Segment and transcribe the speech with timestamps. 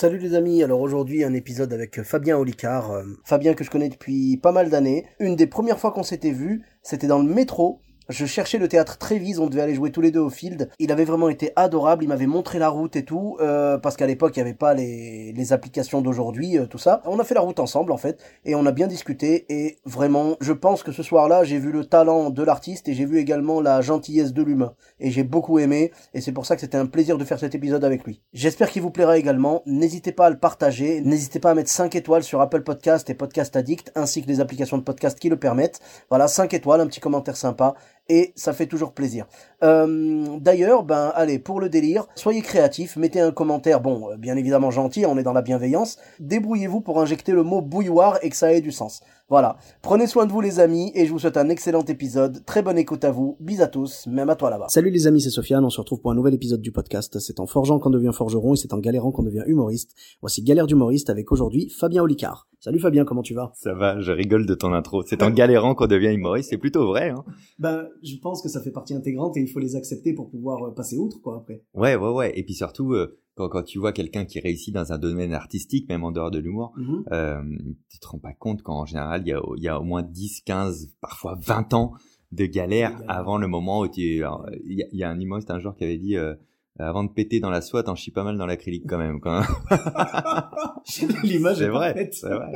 [0.00, 2.92] Salut les amis, alors aujourd'hui un épisode avec Fabien Olicard.
[2.92, 5.06] Euh, Fabien que je connais depuis pas mal d'années.
[5.18, 7.80] Une des premières fois qu'on s'était vu, c'était dans le métro.
[8.08, 10.70] Je cherchais le théâtre Trévise, on devait aller jouer tous les deux au field.
[10.78, 14.06] Il avait vraiment été adorable, il m'avait montré la route et tout, euh, parce qu'à
[14.06, 17.02] l'époque il n'y avait pas les, applications d'aujourd'hui, euh, tout ça.
[17.04, 20.36] On a fait la route ensemble en fait, et on a bien discuté, et vraiment,
[20.40, 23.60] je pense que ce soir-là, j'ai vu le talent de l'artiste, et j'ai vu également
[23.60, 24.74] la gentillesse de l'humain.
[25.00, 27.54] Et j'ai beaucoup aimé, et c'est pour ça que c'était un plaisir de faire cet
[27.54, 28.22] épisode avec lui.
[28.32, 31.94] J'espère qu'il vous plaira également, n'hésitez pas à le partager, n'hésitez pas à mettre 5
[31.94, 35.36] étoiles sur Apple Podcast et Podcast Addict, ainsi que les applications de podcast qui le
[35.36, 35.80] permettent.
[36.08, 37.74] Voilà, 5 étoiles, un petit commentaire sympa,
[38.08, 39.26] et ça fait toujours plaisir.
[39.62, 44.36] Euh, D'ailleurs, ben allez, pour le délire, soyez créatifs, mettez un commentaire, bon, euh, bien
[44.36, 48.36] évidemment gentil, on est dans la bienveillance, débrouillez-vous pour injecter le mot bouilloire et que
[48.36, 49.02] ça ait du sens.
[49.30, 52.62] Voilà, prenez soin de vous les amis, et je vous souhaite un excellent épisode, très
[52.62, 54.68] bonne écoute à vous, bis à tous, même à toi là-bas.
[54.70, 57.38] Salut les amis, c'est Sofiane, on se retrouve pour un nouvel épisode du podcast, c'est
[57.38, 59.94] en forgeant qu'on devient forgeron, et c'est en galérant qu'on devient humoriste.
[60.22, 62.48] Voici Galère d'humoriste avec aujourd'hui Fabien Olicard.
[62.60, 63.52] Salut Fabien, comment tu vas?
[63.54, 65.02] Ça va, je rigole de ton intro.
[65.04, 67.10] C'est en galérant qu'on devient humoriste, c'est plutôt vrai.
[67.10, 67.22] Hein.
[67.58, 70.66] Ben, je pense que ça fait partie intégrante et il faut les accepter pour pouvoir
[70.66, 71.62] euh, passer outre, quoi, après.
[71.74, 72.32] Ouais, ouais, ouais.
[72.34, 75.88] Et puis surtout, euh, quand, quand tu vois quelqu'un qui réussit dans un domaine artistique,
[75.88, 77.04] même en dehors de l'humour, Mhm.
[77.12, 77.42] euh,
[77.88, 80.02] tu te rends pas compte qu'en général, il y a, il y a au moins
[80.02, 81.92] 10, 15, parfois 20 ans
[82.32, 84.18] de galère avant le moment où tu...
[84.22, 86.16] alors, Il y, a, il y a un humoriste un jour qui avait dit...
[86.16, 86.34] euh,
[86.78, 89.20] avant de péter dans la soie, t'en chies pas mal dans l'acrylique quand même.
[89.20, 89.42] Quand
[91.24, 92.52] L'image c'est est vrai, c'est vrai.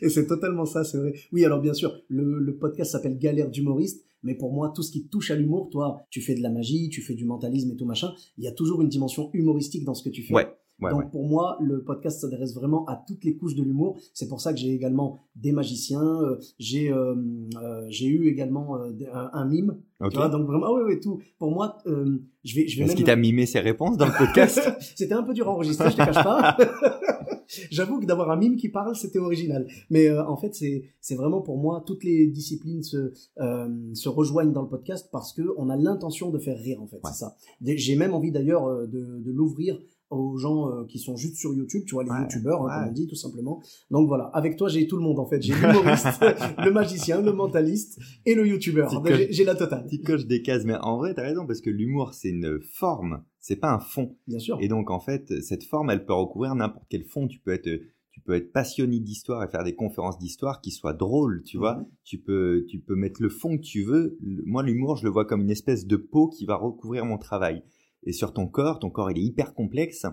[0.00, 1.12] Et c'est totalement ça, c'est vrai.
[1.32, 4.92] Oui, alors bien sûr, le, le podcast s'appelle Galère d'humoriste, mais pour moi, tout ce
[4.92, 7.76] qui touche à l'humour, toi, tu fais de la magie, tu fais du mentalisme et
[7.76, 10.34] tout machin, il y a toujours une dimension humoristique dans ce que tu fais.
[10.34, 10.48] Ouais,
[10.80, 11.10] ouais, Donc ouais.
[11.10, 13.98] pour moi, le podcast s'adresse vraiment à toutes les couches de l'humour.
[14.14, 17.14] C'est pour ça que j'ai également des magiciens, euh, j'ai euh,
[17.62, 19.78] euh, j'ai eu également un, un mime.
[20.00, 20.10] Ok.
[20.10, 21.20] Tu vois, donc vraiment, ah oui, oui, tout.
[21.38, 22.96] Pour moi, je vais, je vais Est-ce même...
[22.96, 24.60] qu'il t'a mimé ses réponses dans le podcast
[24.96, 26.56] C'était un peu dur à enregistrer, je te cache pas.
[27.70, 29.66] J'avoue que d'avoir un mime qui parle, c'était original.
[29.90, 34.62] Mais en fait, c'est c'est vraiment pour moi toutes les disciplines se se rejoignent dans
[34.62, 36.96] le podcast parce que on a l'intention de faire rire en fait.
[36.96, 37.10] Ouais.
[37.12, 37.36] C'est ça.
[37.62, 39.78] J'ai même envie d'ailleurs de, de l'ouvrir
[40.12, 42.72] aux gens euh, qui sont juste sur YouTube, tu vois, les Ouais, youtubeurs, hein, ouais.
[42.82, 43.62] comme on dit tout simplement.
[43.90, 45.40] Donc voilà, avec toi, j'ai tout le monde en fait.
[45.42, 46.20] J'ai l'humoriste,
[46.58, 48.88] le magicien, le mentaliste et le youtubeur.
[48.88, 49.26] Petit coche.
[49.30, 52.14] J'ai la totale, Tu coches des cases, mais en vrai, t'as raison, parce que l'humour,
[52.14, 54.16] c'est une forme, c'est pas un fond.
[54.26, 54.58] bien sûr.
[54.60, 57.26] Et donc, en fait, cette forme, elle peut recouvrir n'importe quel fond.
[57.26, 57.68] Tu peux être,
[58.10, 61.76] tu peux être passionné d'histoire et faire des conférences d'histoire qui soient drôles, tu vois.
[61.76, 61.86] Mhm.
[62.04, 64.18] Tu peux, tu peux mettre le fond que tu veux.
[64.20, 67.62] Moi, l'humour, je le vois comme une espèce de peau qui va recouvrir mon travail.
[68.04, 70.06] Et sur ton corps, ton corps, il est hyper complexe.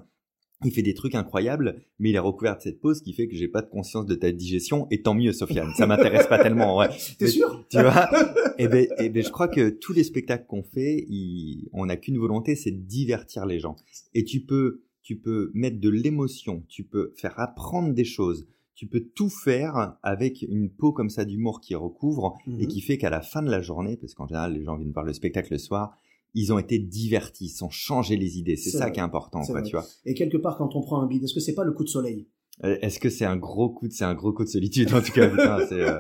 [0.66, 3.30] Il fait des trucs incroyables, mais il est recouvert de cette peau, ce qui fait
[3.30, 4.88] que j'ai pas de conscience de ta digestion.
[4.92, 5.72] Et tant mieux, Sofiane.
[5.78, 6.90] Ça m'intéresse pas tellement, ouais.
[7.18, 7.66] T'es sûr?
[7.70, 8.10] tu vois
[8.58, 11.96] et ben, eh ben, je crois que tous les spectacles qu'on fait, ils- on n'a
[11.96, 13.78] qu'une volonté, c'est de divertir les gens.
[14.14, 18.46] Et tu peux, tu peux mettre de l'émotion, tu peux faire apprendre des choses,
[18.76, 22.68] tu peux tout faire avec une peau comme ça d'humour qui recouvre et Mhm.
[22.68, 25.06] qui fait qu'à la fin de la journée, parce qu'en général les gens viennent voir
[25.06, 25.96] le spectacle le soir,
[26.34, 28.56] ils ont été divertis, ils ont changé les idées.
[28.56, 28.92] C'est ça vrai.
[28.92, 29.86] qui est important, C'est quoi, tu vois.
[30.06, 31.90] Et quelque part, quand on prend un bide, est-ce que c'est pas le coup de
[31.90, 32.28] soleil?
[32.66, 35.02] Euh, Est-ce que c'est un gros coup de, c'est un gros coup de solitude en
[35.02, 36.00] tout cas, putain, euh,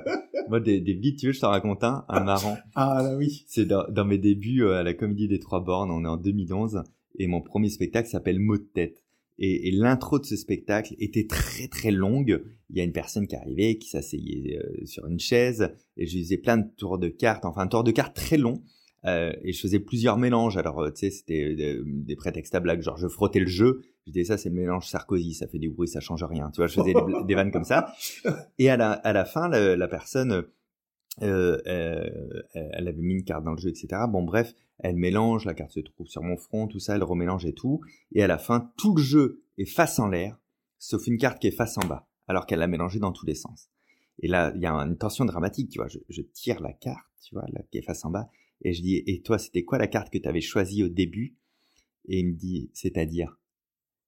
[0.49, 2.57] moi des, des bides, tu veux, je t'en raconte un, un marrant.
[2.75, 3.45] Ah là oui.
[3.47, 6.17] C'est dans, dans mes débuts euh, à la Comédie des Trois Bornes, on est en
[6.17, 6.83] 2011,
[7.17, 9.03] et mon premier spectacle s'appelle Mot de tête.
[9.41, 12.43] Et, et l'intro de ce spectacle était très très longue.
[12.69, 16.17] Il y a une personne qui arrivait, qui s'asseyait euh, sur une chaise, et je
[16.17, 18.61] lui faisais plein de tours de cartes, enfin un tour de cartes très long.
[19.05, 20.57] Euh, et je faisais plusieurs mélanges.
[20.57, 23.81] Alors, euh, tu sais, c'était euh, des prétextes à blagues, genre je frottais le jeu.
[24.05, 26.49] Je disais ça, c'est le mélange Sarkozy, ça fait du bruit, ça change rien.
[26.51, 26.93] Tu vois, je faisais
[27.25, 27.93] des, vannes comme ça.
[28.57, 30.45] Et à la, fin, la, personne,
[31.21, 33.87] elle avait mis une carte dans le jeu, etc.
[34.09, 37.45] Bon, bref, elle mélange, la carte se trouve sur mon front, tout ça, elle remélange
[37.45, 37.81] et tout.
[38.13, 40.39] Et à la fin, tout le jeu est face en l'air,
[40.79, 43.35] sauf une carte qui est face en bas, alors qu'elle l'a mélangé dans tous les
[43.35, 43.69] sens.
[44.21, 45.87] Et là, il y a une tension dramatique, tu vois.
[45.87, 48.29] Je, tire la carte, tu vois, qui est face en bas,
[48.61, 51.35] et je dis, et toi, c'était quoi la carte que tu avais choisie au début?
[52.07, 53.37] Et il me dit, c'est-à-dire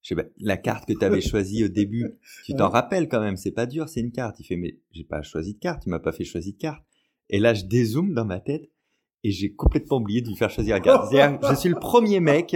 [0.01, 2.07] je sais pas, la carte que tu avais choisie au début,
[2.43, 2.71] tu t'en Ouais.
[2.73, 4.39] rappelles quand même, c'est pas dur, c'est une carte.
[4.39, 6.83] Il fait, mais j'ai pas choisi de carte, tu m'as pas fait choisir de carte.
[7.29, 8.71] Et là, je dézoome dans ma tête
[9.23, 11.11] et j'ai complètement oublié de lui faire choisir la carte.
[11.11, 12.55] C'est-à-dire, je suis le premier mec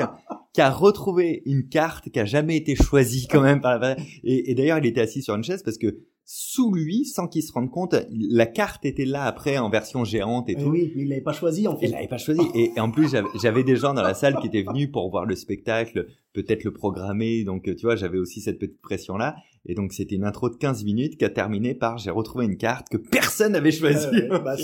[0.53, 4.49] qui a retrouvé une carte qui a jamais été choisie quand même par la et,
[4.49, 7.53] et d'ailleurs il était assis sur une chaise parce que sous lui, sans qu'il se
[7.53, 10.69] rende compte, la carte était là après en version géante et tout.
[10.69, 11.85] Oui, mais il l'avait pas choisi en fait.
[11.85, 12.41] Il l'avait pas choisi.
[12.55, 15.35] Et, en plus, j'avais des gens dans la salle qui étaient venus pour voir le
[15.35, 17.43] spectacle, peut-être le programmer.
[17.43, 19.35] Donc, tu vois, j'avais aussi cette petite pression là.
[19.67, 22.57] Et donc, c'était une intro de 15 minutes qui a terminé par j'ai retrouvé une
[22.57, 24.07] carte que personne n'avait choisie
[24.43, 24.55] bah,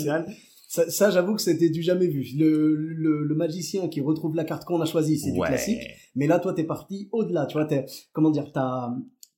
[0.68, 2.26] Ça, j'avoue que c'était du jamais vu.
[2.36, 5.82] Le, le, magicien qui retrouve la carte qu'on a choisie, c'est du classique.
[6.16, 7.46] Mais là, toi, t'es parti au-delà.
[7.46, 8.90] Tu vois, t'es, comment dire, t'as,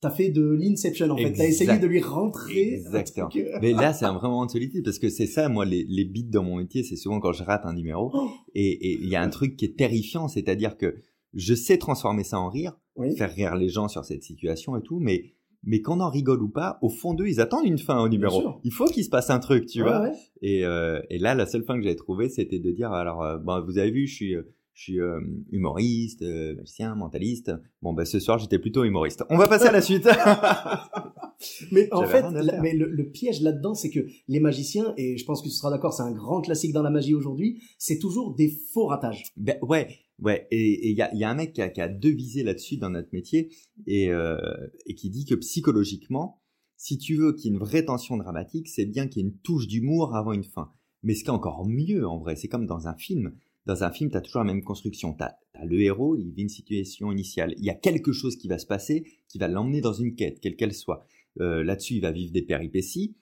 [0.04, 1.32] t'as fait de l'inception en fait.
[1.32, 2.74] T'as essayé de lui rentrer.
[2.74, 3.28] Exactement.
[3.62, 6.04] Mais là, c'est un vrai moment de solitude parce que c'est ça, moi, les, les
[6.04, 8.10] beats dans mon métier, c'est souvent quand je rate un numéro.
[8.12, 8.30] Oh.
[8.54, 10.96] Et il y a un truc qui est terrifiant, c'est-à-dire que
[11.32, 12.78] je sais transformer ça en rire,
[13.16, 15.34] faire rire les gens sur cette situation et tout, mais
[15.66, 18.60] mais qu'on en rigole ou pas, au fond d'eux, ils attendent une fin au numéro.
[18.64, 20.10] Il faut qu'il se passe un truc, tu vois.
[20.42, 23.38] Et, euh, et là, la seule fin que j'avais trouvée, c'était de dire, alors, euh,
[23.38, 24.42] bon, vous avez vu, je suis, euh,
[24.74, 25.20] je suis euh,
[25.52, 27.52] humoriste, euh, magicien, mentaliste.
[27.80, 29.22] Bon, bah ce soir, j'étais plutôt humoriste.
[29.30, 30.04] On va passer à la suite.
[31.72, 32.24] mais en fait,
[32.60, 35.92] mais le, piège là-dedans, c'est que les magiciens, et je pense que tu seras d'accord,
[35.94, 39.22] c'est un grand classique dans la magie aujourd'hui, c'est toujours des faux ratages.
[39.36, 39.88] Ben, ouais,
[40.20, 40.48] ouais.
[40.50, 42.76] Et il y a, y a, un mec qui a, qui a deux visées là-dessus
[42.76, 43.50] dans notre métier
[43.86, 44.38] et, euh,
[44.86, 46.40] et qui dit que psychologiquement,
[46.76, 49.28] si tu veux qu'il y ait une vraie tension dramatique, c'est bien qu'il y ait
[49.28, 50.72] une touche d'humour avant une fin.
[51.04, 53.34] Mais ce qui est encore mieux, en vrai, c'est comme dans un film
[53.66, 55.14] dans un film, tu as toujours la même construction.
[55.14, 57.54] Tu as, le héros, il vit une situation initiale.
[57.58, 60.40] Il y a quelque chose qui va se passer, qui va l'emmener dans une quête,
[60.40, 61.06] quelle qu'elle soit.
[61.40, 63.16] Euh, là-dessus, il va vivre des péripéties,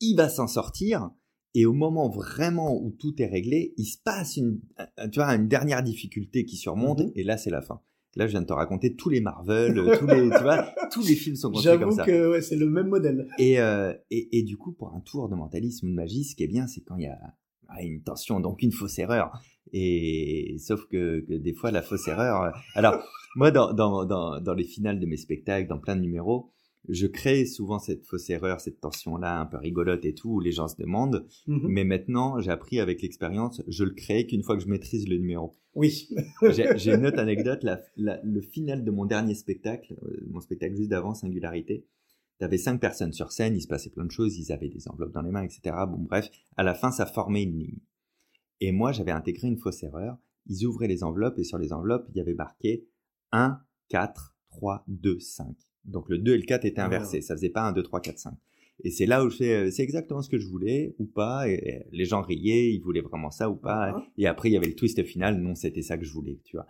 [0.00, 1.10] il va s'en sortir,
[1.54, 4.60] et au moment vraiment où tout est réglé, il se passe une,
[5.12, 7.12] tu vois, une dernière difficulté qui surmonte, mhm.
[7.14, 7.80] et là, c'est la fin.
[8.16, 11.14] Là, je viens de te raconter tous les Marvel, tous les, tu vois, tous les
[11.14, 12.04] films sont construits comme ça.
[12.04, 13.28] J'avoue que ouais, c'est le même modèle.
[13.38, 16.34] Et, euh, et, et, du coup, pour un tour de mentalisme ou de magie, ce
[16.34, 17.18] qui est bien, c'est quand il y a
[17.80, 19.32] une tension, donc une fausse erreur.
[19.72, 22.42] Et sauf que, que, des fois la fausse erreur.
[22.42, 23.02] Euh, alors
[23.36, 26.50] moi dans, dans, dans, dans, les finales de mes spectacles, dans plein de numéros,
[26.88, 30.52] je crée souvent cette fausse erreur, cette tension-là un peu rigolote et tout, où les
[30.52, 31.26] gens se demandent.
[31.46, 31.66] Mhm.
[31.68, 35.18] Mais maintenant, j'ai appris avec l'expérience, je le crée qu'une fois que je maîtrise le
[35.18, 35.56] numéro.
[35.74, 36.08] Oui.
[36.76, 37.62] j'ai une autre anecdote.
[37.62, 41.84] La, le final de mon dernier spectacle, euh, mon spectacle juste d'avant, Singularité,
[42.38, 45.12] T'avais cinq personnes sur scène, il se passait plein de choses, ils avaient des enveloppes
[45.12, 45.74] dans les mains, etc.
[45.88, 47.80] Bon, bref, à la fin, ça formait une ligne.
[48.60, 50.16] Et moi, j'avais intégré une fausse erreur.
[50.46, 52.86] Ils ouvraient les enveloppes et sur les enveloppes, il y avait marqué
[53.32, 55.56] 1, 4, 3, 2, 5.
[55.84, 57.20] Donc le 2 et le 4 étaient inversés.
[57.22, 58.34] Ça faisait pas 1, 2, 3, 4, 5.
[58.84, 61.48] Et c'est là où je fais, euh, c'est exactement ce que je voulais ou pas.
[61.48, 63.94] Et les gens riaient, ils voulaient vraiment ça ou pas.
[64.16, 65.40] Et après, il y avait le twist final.
[65.40, 66.66] Non, c'était ça que je voulais, tu vois.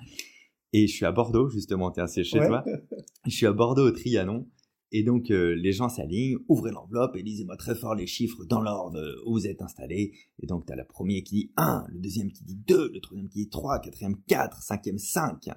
[0.72, 2.64] Et je suis à Bordeaux, justement, t'es assez chez toi.
[3.26, 4.46] Je suis à Bordeaux au Trianon.
[4.90, 8.62] Et donc, euh, les gens s'alignent, ouvrez l'enveloppe et lisez-moi très fort les chiffres dans
[8.62, 10.12] l'ordre où vous êtes installés.
[10.40, 13.00] Et donc, tu as le premier qui dit 1, le deuxième qui dit 2, le
[13.00, 15.48] troisième qui dit 3, quatrième 4, cinquième 5.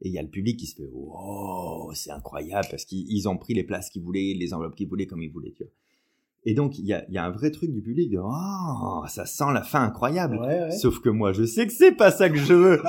[0.00, 3.36] Et il y a le public qui se fait Oh, c'est incroyable parce qu'ils ont
[3.36, 5.72] pris les places qu'ils voulaient, les enveloppes qu'ils voulaient comme ils voulaient, tu vois.
[6.44, 9.26] Et donc, il y a, y a, un vrai truc du public de Oh, ça
[9.26, 10.40] sent la fin incroyable.
[10.72, 12.80] Sauf que moi, je sais que c'est pas ça que je veux.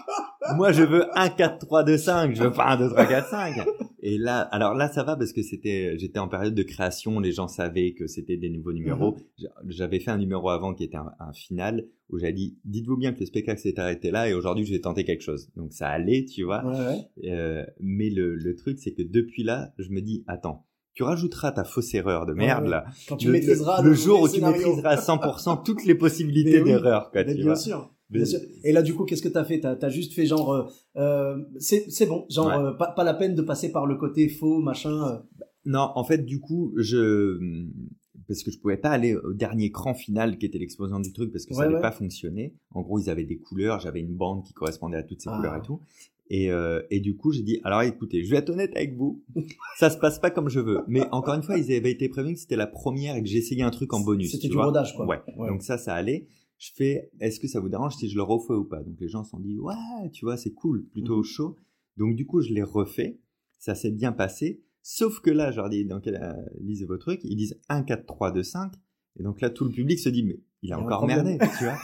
[0.56, 2.34] moi, je veux 1, 4, 3, 2, 5.
[2.34, 3.66] Je veux pas 1, 2, 3, 4, 5.
[4.06, 7.32] Et là, alors là, ça va parce que c'était, j'étais en période de création, les
[7.32, 9.16] gens savaient que c'était des nouveaux numéros.
[9.38, 9.48] Mhm.
[9.68, 13.20] J'avais fait un numéro avant qui était un, final où j'avais dit, dites-vous bien que
[13.20, 15.48] le spectacle s'est arrêté là et aujourd'hui je vais tenter quelque chose.
[15.56, 16.62] Donc ça allait, tu vois.
[17.24, 21.52] Euh, mais le, le truc, c'est que depuis là, je me dis, attends, tu rajouteras
[21.52, 22.84] ta fausse erreur de merde là.
[23.08, 27.10] Quand tu le, maîtriseras le, jour où tu maîtriseras à 100% toutes les possibilités d'erreur,
[27.10, 27.24] quoi.
[27.24, 27.90] bien sûr.
[28.64, 29.60] Et là, du coup, qu'est-ce que t'as fait?
[29.60, 30.64] T'as as juste fait genre, euh,
[30.96, 34.60] euh c'est bon, genre euh, pas, pas, la peine de passer par le côté faux,
[34.60, 35.22] machin.
[35.64, 37.38] Non, en fait, du coup, je
[38.26, 41.30] parce que je pouvais pas aller au dernier cran final qui était l'explosion du truc
[41.32, 42.54] parce que ça n'avait pas fonctionné.
[42.70, 45.54] En gros, ils avaient des couleurs, j'avais une bande qui correspondait à toutes ces couleurs
[45.54, 45.64] et ah.
[45.64, 45.80] tout.
[46.30, 49.22] Et, euh, et du coup, j'ai dit, alors écoutez, je vais être honnête avec vous,
[49.78, 50.80] ça se passe pas comme je veux.
[50.88, 53.62] Mais encore une fois, ils avaient été prévenus que c'était la première et que j'essayais
[53.62, 54.32] un truc en bonus.
[54.32, 55.06] C'était du rodage, quoi.
[55.06, 55.20] Ouais.
[55.36, 56.26] Donc ça, ça allait
[56.64, 58.82] je fais est-ce que ça vous dérange si je le refais ou pas?
[58.82, 61.24] Donc les gens se sont dit ouais, tu vois, c'est cool, plutôt mhm.
[61.24, 61.56] chaud.
[61.96, 63.20] Donc du coup, je l'ai refait,
[63.58, 64.62] ça s'est bien passé.
[64.82, 68.04] Sauf que là, je leur dis, donc, euh, lisez vos trucs, ils disent 1, 4,
[68.04, 68.72] 3, 2, 5.
[69.18, 71.78] Et donc là, tout le public se dit, mais il a encore merdé, tu vois.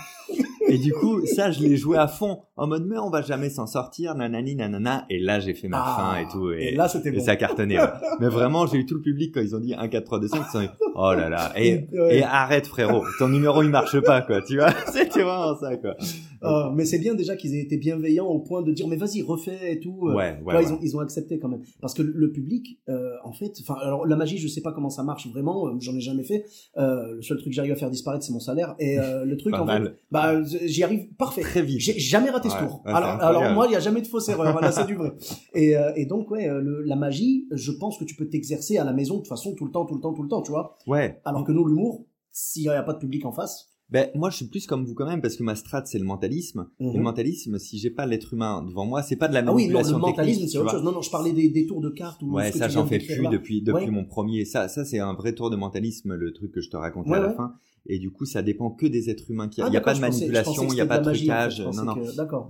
[0.69, 3.51] Et du coup, ça, je l'ai joué à fond, en mode, mais on va jamais
[3.51, 5.07] s'en sortir, nanani, nanana.
[5.09, 6.53] Et là, j'ai fait ma fin et tout.
[6.53, 7.19] Et, là, c'était bon.
[7.19, 7.79] Et ça a cartonné.
[8.21, 10.29] mais vraiment, j'ai eu tout le public quand ils ont dit 1, 4, 3, 2,
[10.29, 11.53] 5, ils sont dit, Oh là là.
[11.57, 14.71] Et, et arrête frérot, ton numéro il marche pas quoi, tu vois.
[14.93, 15.97] C'était vraiment ça quoi.
[16.43, 19.23] Euh, mais c'est bien déjà qu'ils aient été bienveillants au point de dire mais vas-y
[19.23, 19.99] refais et tout.
[20.01, 20.63] Ouais, ouais.
[20.63, 23.75] Ils, ont, ils ont accepté quand même parce que le public, euh, en fait, enfin
[23.83, 26.45] alors la magie je sais pas comment ça marche vraiment, euh, j'en ai jamais fait.
[26.79, 29.37] Euh, le seul truc que j'arrive à faire disparaître c'est mon salaire et euh, le
[29.37, 31.43] truc en fait, bah j'y arrive parfait.
[31.43, 31.81] Très vite.
[31.81, 32.83] J'ai jamais raté ce tour.
[32.85, 35.13] alors, alors moi il y a jamais de fausse erreur, voilà c'est du vrai.
[35.55, 38.85] Et, euh, et donc ouais le, la magie, je pense que tu peux t'exercer à
[38.85, 40.51] la maison de toute façon tout le temps, tout le temps, tout le temps, tu
[40.51, 40.79] vois.
[40.87, 41.21] Ouais.
[41.25, 43.67] Alors que nous l'humour, s'il n'y a pas de public en face.
[43.91, 46.05] Ben, moi, je suis plus comme vous quand même, parce que ma strat, c'est le
[46.05, 46.69] mentalisme.
[46.79, 47.01] Et le Mhm.
[47.03, 49.55] mentalisme, si j'ai pas l'être humain devant moi, c'est pas de la Ah oui, non,
[49.81, 50.85] manipulation le mentalisme, c'est autre chose.
[50.85, 52.23] Non, non, je parlais des, des tours de cartes.
[52.23, 53.31] Ou Ouais, ça j'en fais plus là.
[53.31, 53.91] depuis depuis Ouais.
[53.91, 54.45] mon premier.
[54.45, 57.17] Ça ça c'est un vrai tour de mentalisme, le truc que je te racontais Ouais,
[57.17, 57.35] à la ouais.
[57.35, 57.55] fin.
[57.87, 59.51] Et du coup, ça dépend que des êtres humains.
[59.57, 61.49] Il Ah, y a pas de manipulation, il y a pas de magie, en fait.
[61.49, 61.61] trucage.
[61.77, 61.95] Non non.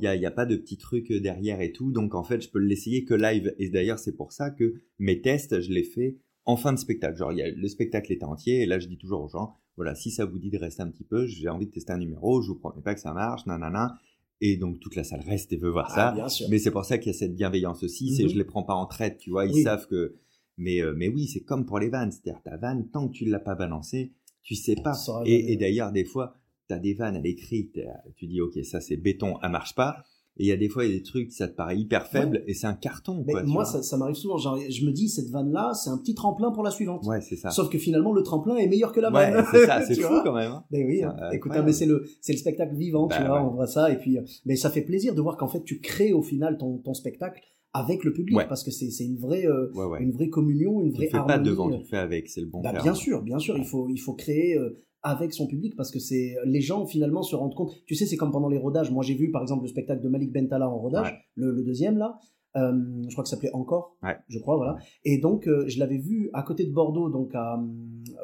[0.02, 1.90] Il y a, a pas de petits trucs derrière et tout.
[1.90, 3.54] Donc en fait, je peux l'essayer que live.
[3.58, 6.18] Et d'ailleurs, c'est pour ça que mes tests, je les fais
[6.50, 7.16] en fin de spectacle.
[7.16, 8.62] Genre, y a, le spectacle était entier.
[8.62, 10.88] Et là, je dis toujours aux gens, voilà, si ça vous dit de rester un
[10.90, 12.42] petit peu, j'ai envie de tester un numéro.
[12.42, 13.96] Je vous promets pas que ça marche, nanana.
[14.42, 16.44] Et donc toute la salle reste et veut voir Ah, ça.
[16.48, 18.14] Mais c'est pour ça qu'il y a cette bienveillance aussi.
[18.16, 18.28] C'est Mhm.
[18.30, 19.44] je les prends pas en traite, tu vois.
[19.46, 19.62] Ils Oui.
[19.62, 20.16] savent que.
[20.56, 22.10] Mais euh, mais oui, c'est comme pour les vannes.
[22.10, 24.94] C'est-à-dire ta vanne, tant que tu l'as pas balancée, tu sais pas.
[24.94, 26.36] Ça Et, d'ailleurs, des fois,
[26.68, 27.70] tu as des vannes à l'écrit,
[28.16, 30.04] tu dis, OK, ça c'est béton, elle marche pas.
[30.40, 32.06] Et il y a des fois, il y a des trucs, ça te paraît hyper
[32.06, 33.22] faible et c'est un carton.
[33.26, 33.72] Mais quoi, tu moi, vois.
[33.72, 34.38] ça, ça m'arrive souvent.
[34.38, 37.04] Genre, je me dis, cette vanne-là, c'est un petit tremplin pour la suivante.
[37.06, 37.50] Ouais, c'est ça.
[37.50, 39.44] Sauf que finalement, le tremplin est meilleur que la Ouais, vanne.
[39.52, 40.50] c'est ça, c'est Tu fou vois quand même.
[40.50, 40.64] hein.
[40.70, 41.14] Ben oui, hein.
[41.32, 43.48] écoute, hein, mais c'est le, c'est le spectacle vivant, tu Bah vois, ouais.
[43.50, 45.78] on voit ça, et puis, euh, mais ça fait plaisir de voir qu'en fait, tu
[45.80, 47.40] crées au final ton, ton spectacle
[47.74, 48.48] avec le public, Ouais.
[48.48, 50.02] parce que c'est, c'est une vraie, euh, Ouais, ouais.
[50.02, 51.38] une vraie communion, une Tu vraie le fais harmonie.
[51.38, 52.82] pas devant, tu fais avec, c'est le bon Bah, terme.
[52.82, 55.98] bien sûr, bien sûr, il faut, il faut créer euh, avec son public parce que
[55.98, 57.72] c'est les gens finalement se rendent compte.
[57.86, 58.90] Tu sais, c'est comme pendant les rodages.
[58.90, 61.18] Moi, j'ai vu par exemple le spectacle de Malik Bentala en rodage, Ouais.
[61.36, 62.18] le, le deuxième là.
[62.56, 62.72] Euh,
[63.06, 64.16] je crois que ça s'appelait Encore, Ouais.
[64.28, 64.76] je crois, voilà.
[65.04, 67.62] Et donc, euh, je l'avais vu à côté de Bordeaux, donc à,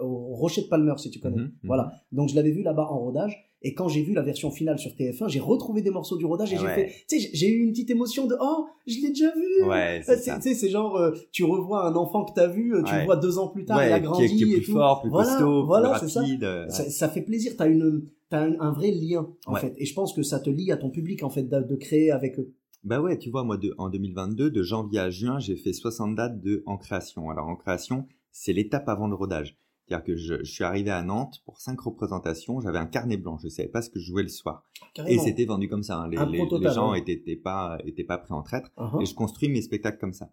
[0.03, 1.37] au Rocher de Palmer, si tu connais.
[1.37, 1.53] Mhm, mhm.
[1.63, 1.93] Voilà.
[2.11, 3.37] Donc, je l'avais vu là-bas en rodage.
[3.63, 6.53] Et quand j'ai vu la version finale sur TF1, j'ai retrouvé des morceaux du rodage
[6.53, 9.09] et Ah j'ai fait, tu sais, j'ai- eu une petite émotion de, oh, je l'ai
[9.09, 9.67] déjà vu.
[9.67, 12.93] Ouais, c'est Tu c'est genre, euh, tu revois un enfant que t'as vu, euh, tu
[12.93, 12.99] Ouais.
[13.01, 14.67] le vois deux ans plus tard, il a qui grandi est, qui est et plus
[14.67, 14.73] tout.
[14.75, 16.21] fort, plus Voilà, costaud, voilà, plus ça.
[16.21, 16.45] rapide.
[16.45, 19.61] euh, Ça, ça fait plaisir, t'as une, t'as un, un vrai lien en Ouais.
[19.61, 21.77] fait, et je pense que ça te lie à ton public en fait de, de
[21.77, 22.53] créer avec eux.
[22.85, 26.15] Bah ouais, tu vois, moi, de, en 2022, de janvier à juin, j'ai fait 60
[26.15, 27.31] dates de en création.
[27.31, 29.57] Alors, en création, c'est l'étape avant le rodage.
[29.87, 33.39] C'est-à-dire que je, je suis arrivé à Nantes pour cinq représentations, j'avais un carnet blanc,
[33.39, 34.65] je savais pas ce que je jouais le soir.
[35.07, 35.99] Et c'était vendu comme ça.
[36.01, 36.09] hein.
[36.09, 36.17] Les,
[36.71, 36.99] gens ouais.
[36.99, 38.71] étaient, étaient pas, étaient pas prêts en traître.
[38.77, 39.01] Uh-huh.
[39.03, 40.31] Et je construis mes spectacles comme ça.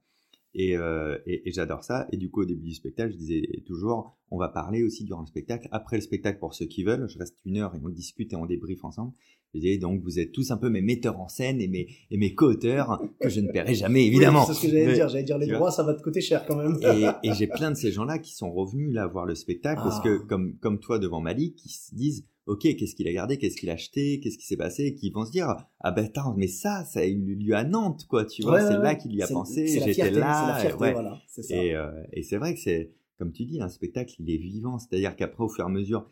[0.56, 2.08] Et, euh, et, et j'adore ça.
[2.12, 5.22] Et du coup, au début du spectacle, je disais toujours, on va parler aussi durant
[5.22, 5.68] le spectacle.
[5.72, 8.36] Après le spectacle, pour ceux qui veulent, je reste une heure et on discute et
[8.36, 9.14] on débriefe ensemble.
[9.56, 12.18] Je disais, donc, vous êtes tous un peu mes metteurs en scène et mes, et
[12.18, 14.42] mes co-auteurs que je ne paierai jamais, évidemment.
[14.42, 15.10] Oui, c'est ce que j'allais dire.
[15.10, 16.78] J'allais dire les droits, ça va te coûter cher quand même.
[16.84, 20.00] et, et j'ai plein de ces gens-là qui sont revenus là voir le spectacle parce
[20.00, 20.04] Ah.
[20.04, 23.58] que comme comme toi devant Malik, qui se disent ok qu'est-ce qu'il a gardé, qu'est-ce
[23.58, 25.48] qu'il a acheté, qu'est-ce qui s'est passé, et qui vont se dire
[25.80, 28.62] ah ben attends mais ça ça a eu lieu à Nantes quoi tu vois Ouais,
[28.62, 30.94] c'est ouais, là qu'il y a pensé, j'étais là fierté, ouais.
[30.94, 31.20] voilà.
[31.28, 31.56] C'est ça.
[31.56, 34.78] et euh, et c'est vrai que c'est comme tu dis un spectacle il est vivant
[34.80, 36.06] c'est-à-dire qu'après au fur et à mesure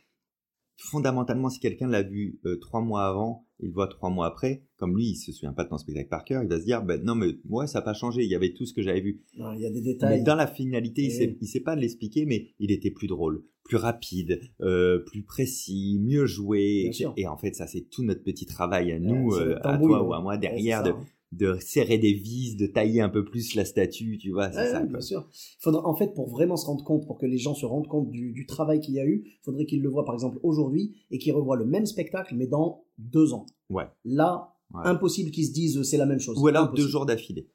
[0.78, 4.64] fondamentalement si quelqu'un l'a vu euh, trois mois avant il le voit trois mois après
[4.78, 6.82] comme lui il se souvient pas de ton spectacle par cœur il va se dire
[6.84, 9.02] ben non mais ouais ça n'a pas changé il y avait tout ce que j'avais
[9.02, 10.24] vu Non, Il y a des mais détails.
[10.24, 14.40] dans la finalité, il Et- sait, pas l'expliquer, mais il était plus drôle, plus rapide,
[14.62, 16.90] euh, plus précis, mieux joué.
[17.18, 20.14] Et en fait, ça, c'est tout notre petit travail à nous, euh, à toi ou
[20.14, 20.94] à moi, derrière, de.
[21.32, 24.70] De serrer des vis, de tailler un peu plus la statue, tu vois, c'est Ouais,
[24.72, 24.80] ça.
[24.80, 24.88] quoi.
[24.88, 25.30] bien sûr.
[25.60, 28.10] Faudra, en fait, pour vraiment se rendre compte, pour que les gens se rendent compte
[28.12, 31.18] du, du travail qu'il y a eu, faudrait qu'ils le voient par exemple aujourd'hui et
[31.20, 33.46] qu'ils revoient le même spectacle, mais dans deux ans.
[33.70, 33.86] Ouais.
[34.06, 34.82] Là, Ouais.
[34.86, 36.38] impossible qu'ils se disent c'est la même chose.
[36.42, 36.86] Ou alors Impossible.
[36.86, 37.50] deux jours d'affilée.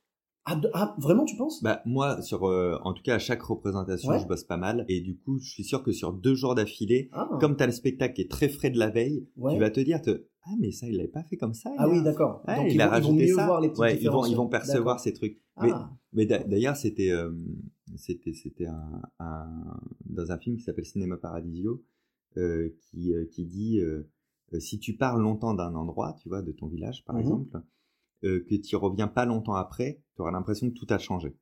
[0.48, 1.60] Ah, ah, vraiment, tu penses?
[1.62, 4.20] Bah moi, sur, euh, en tout cas, à chaque représentation, Ouais.
[4.20, 7.08] je bosse pas mal, et du coup, je suis sûr que sur deux jours d'affilée,
[7.12, 7.28] ah.
[7.40, 9.54] comme tu as le spectacle qui est très frais de la veille, Ouais.
[9.54, 11.72] tu vas te dire, te, ah mais ça, il l'avait pas fait comme ça.
[11.78, 12.42] Ah oui, d'accord.
[12.46, 13.46] Ouais, Donc il ils, a vont, ils vont rajouté mieux ça.
[13.46, 15.40] voir les petites Ouais, ils vont, ils vont percevoir ces trucs.
[15.60, 17.32] Mais, Ah, mais d'a- d'ailleurs, c'était, euh,
[17.96, 21.82] c'était, c'était un, un- dans un film qui s'appelle Cinéma Paradisio,
[22.36, 24.08] euh, qui, euh, qui dit, euh,
[24.52, 27.20] euh, si tu parles longtemps d'un endroit, tu vois, de ton village, par Mhm.
[27.22, 27.60] exemple,
[28.24, 31.34] euh, que tu reviens pas longtemps après, tu auras l'impression que tout a changé.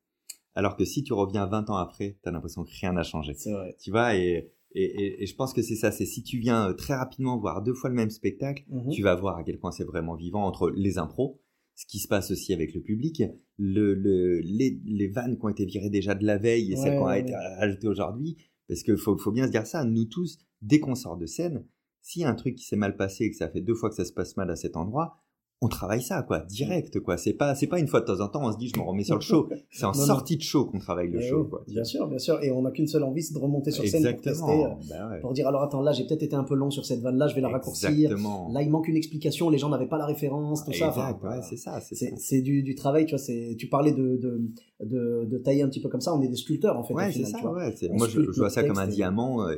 [0.54, 3.35] Alors que si tu reviens 20 ans après, tu as l'impression que rien n'a changé.
[3.35, 3.76] c'est vrai.
[3.81, 6.71] Tu vois, et, et, et- et je pense que c'est ça, c'est si tu viens
[6.71, 8.90] euh, très rapidement voir deux fois le même spectacle, Mhm.
[8.90, 11.40] tu vas voir à quel point c'est vraiment vivant entre les impros,
[11.76, 13.23] ce qui se passe aussi avec le public,
[13.57, 16.95] le, le, les, les vannes qui ont été virées déjà de la veille et celles
[16.97, 17.57] qui ont ouais, été ouais.
[17.59, 18.37] rajoutées aujourd'hui.
[18.69, 21.66] Parce qu'il faut, faut bien se dire ça, nous tous, dès qu'on sort de scène,
[22.00, 23.88] s'il y a un truc qui s'est mal passé et que ça fait deux fois
[23.90, 25.16] que ça se passe mal à cet endroit,
[25.64, 27.16] on travaille ça, quoi, direct, quoi.
[27.16, 28.85] C'est pas, c'est pas une fois de temps en temps, on se dit, je me
[28.85, 29.49] remets sur le show.
[29.71, 31.64] C'est en sortie de show qu'on travaille le Eh show, oui, quoi.
[31.66, 32.38] Bien sûr, bien sûr.
[32.42, 35.09] Et on n'a qu'une seule envie, c'est de remonter sur scène pour tester, euh, Bah
[35.11, 35.21] ouais.
[35.21, 37.28] pour dire alors attends, là j'ai peut-être été un peu long sur cette vanne là,
[37.28, 37.90] je vais la raccourcir.
[37.90, 40.88] Là il manque une explication, les gens n'avaient pas la référence, tout ça.
[40.88, 43.18] Enfin, ouais, c'est ça, c'est c'est du, du travail, tu vois.
[43.18, 44.42] C'est tu parlais de, de
[44.85, 46.14] de de tailler un petit peu comme ça.
[46.14, 46.92] On est des sculpteurs en fait.
[46.92, 47.71] Ouais, c'est ça, tu vois.
[47.92, 49.49] Moi, je, vois ça comme un diamant.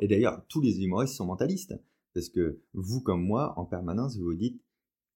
[0.00, 1.74] Et d'ailleurs, tous les humoristes sont mentalistes.
[2.14, 4.60] Parce que vous, comme moi, en permanence, vous vous dites,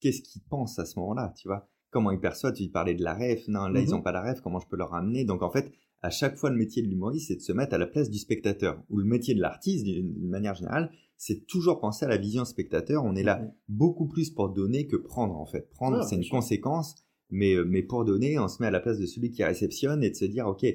[0.00, 1.68] qu'est-ce qu'ils pensent à ce moment-là, tu vois?
[1.90, 2.52] Comment ils perçoivent?
[2.54, 4.76] Tu parlais de la ref, non, là, ils n'ont pas la ref, comment je peux
[4.76, 5.70] leur ramener Donc, en fait,
[6.02, 8.18] à chaque fois, le métier de l'humoriste, c'est de se mettre à la place du
[8.18, 8.82] spectateur.
[8.90, 13.02] Ou le métier de l'artiste, d'une manière générale, c'est toujours penser à la vision spectateur.
[13.04, 13.48] On est là Ouais.
[13.68, 15.70] beaucoup plus pour donner que prendre, en fait.
[15.70, 16.36] Prendre, Ah, c'est une sûr.
[16.36, 16.96] conséquence,
[17.30, 20.04] mais, euh, mais pour donner, on se met à la place de celui qui réceptionne
[20.04, 20.66] et de se dire, OK,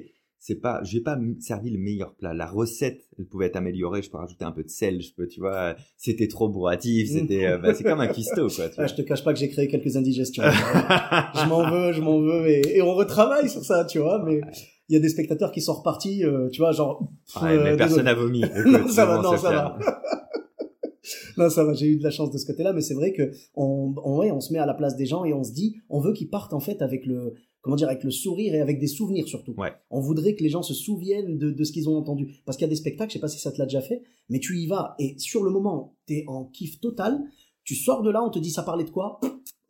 [0.44, 2.34] c'est pas, j'ai pas servi le meilleur plat.
[2.34, 4.02] La recette, elle pouvait être améliorée.
[4.02, 5.00] Je peux rajouter un peu de sel.
[5.00, 7.10] Je peux, tu vois, c'était trop bourratif.
[7.10, 8.64] C'était, euh, bah, c'est comme un cuistot, quoi.
[8.68, 8.86] Tu Ah, vois.
[8.88, 10.42] je te cache pas que j'ai créé quelques indigestions.
[10.42, 14.20] je m'en veux, je m'en veux, et, et on retravaille sur ça, tu vois.
[14.24, 14.40] Mais
[14.88, 17.08] il y a des spectateurs qui sont repartis, euh, tu vois, genre.
[17.32, 18.40] pff, Ouais, mais euh, personne n'a vomi.
[18.66, 19.78] non, ça va, non, ça va.
[21.36, 23.30] non, ça va, j'ai eu de la chance de ce côté-là, mais c'est vrai que
[23.54, 25.76] on, on, ouais, on se met à la place des gens et on se dit,
[25.88, 28.78] on veut qu'ils partent en fait avec le, comment dire, avec le sourire et avec
[28.78, 29.54] des souvenirs surtout.
[29.56, 29.72] Ouais.
[29.90, 32.42] On voudrait que les gens se souviennent de, de ce qu'ils ont entendu.
[32.44, 34.02] Parce qu'il y a des spectacles, je sais pas si ça te l'a déjà fait,
[34.28, 37.20] mais tu y vas et sur le moment, t'es en kiff total,
[37.64, 39.20] tu sors de là, on te dit ça parlait de quoi?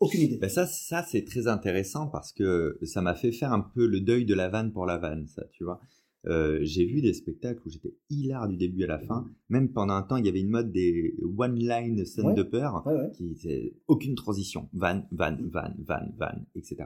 [0.01, 0.39] Aucune idée.
[0.39, 4.01] Ben ça, ça c'est très intéressant parce que ça m'a fait faire un peu le
[4.01, 5.79] deuil de la vanne pour la vanne, ça, tu vois.
[6.27, 9.27] Euh, j'ai vu des spectacles où j'étais hilar du début à la fin.
[9.49, 13.11] Même pendant un temps, il y avait une mode des one-line stand-upper Ouais, ouais.
[13.13, 14.69] qui était aucune transition.
[14.73, 16.85] Van, van, van, van, van, etc.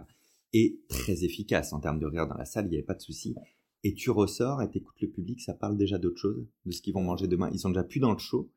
[0.53, 3.03] Et très efficace en termes de rire dans la salle, il n'y avait pas de
[3.03, 3.35] souci.
[3.85, 6.95] Et tu ressors et t'écoutes le public, ça parle déjà d'autre chose, de ce qu'ils
[6.95, 7.50] vont manger demain.
[7.53, 8.50] Ils sont déjà plus dans le show.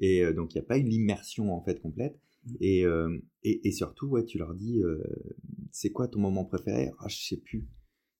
[0.00, 2.18] Et euh, donc, il n'y a pas eu l'immersion, en fait, complète.
[2.60, 5.02] Et, euh, et, et surtout, ouais, tu leur dis, euh,
[5.70, 6.90] c'est quoi ton moment préféré?
[6.98, 7.68] Ah, je sais plus.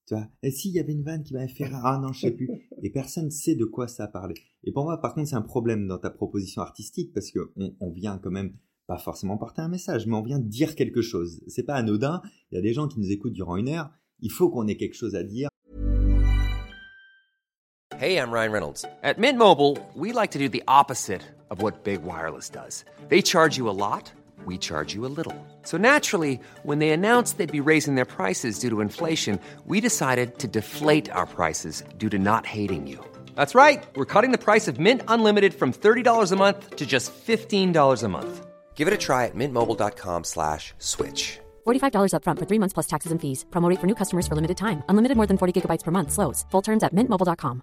[0.07, 1.81] Tu vois, et si, il y avait une vanne qui m'avait fait rire.
[1.83, 2.51] Ah non, je sais plus.
[2.83, 4.35] Et personne sait de quoi ça parlait.
[4.65, 7.75] Et pour moi, par contre, c'est un problème dans ta proposition artistique parce que on,
[7.81, 8.55] on vient quand même
[8.87, 11.41] pas forcément porter un message, mais on vient dire quelque chose.
[11.49, 12.23] C'est pas anodin.
[12.51, 13.91] Il y a des gens qui nous écoutent durant une heure.
[14.21, 15.49] Il faut qu'on ait quelque chose à dire.
[17.99, 18.85] Hey, I'm Ryan Reynolds.
[19.05, 22.85] At Mint Mobile, we like to do the opposite of what Big Wireless does.
[23.09, 24.11] They charge you a lot,
[24.45, 25.37] we charge you a little.
[25.63, 30.39] So naturally, when they announced they'd be raising their prices due to inflation, we decided
[30.39, 32.99] to deflate our prices due to not hating you.
[33.37, 33.85] That's right.
[33.95, 38.09] We're cutting the price of Mint Unlimited from $30 a month to just $15 a
[38.09, 38.47] month.
[38.75, 41.39] Give it a try at mintmobile.com slash switch.
[41.67, 43.45] $45 upfront for three months plus taxes and fees.
[43.53, 44.83] Promo rate for new customers for limited time.
[44.89, 46.11] Unlimited more than 40 gigabytes per month.
[46.11, 46.45] Slows.
[46.51, 47.63] Full terms at mintmobile.com.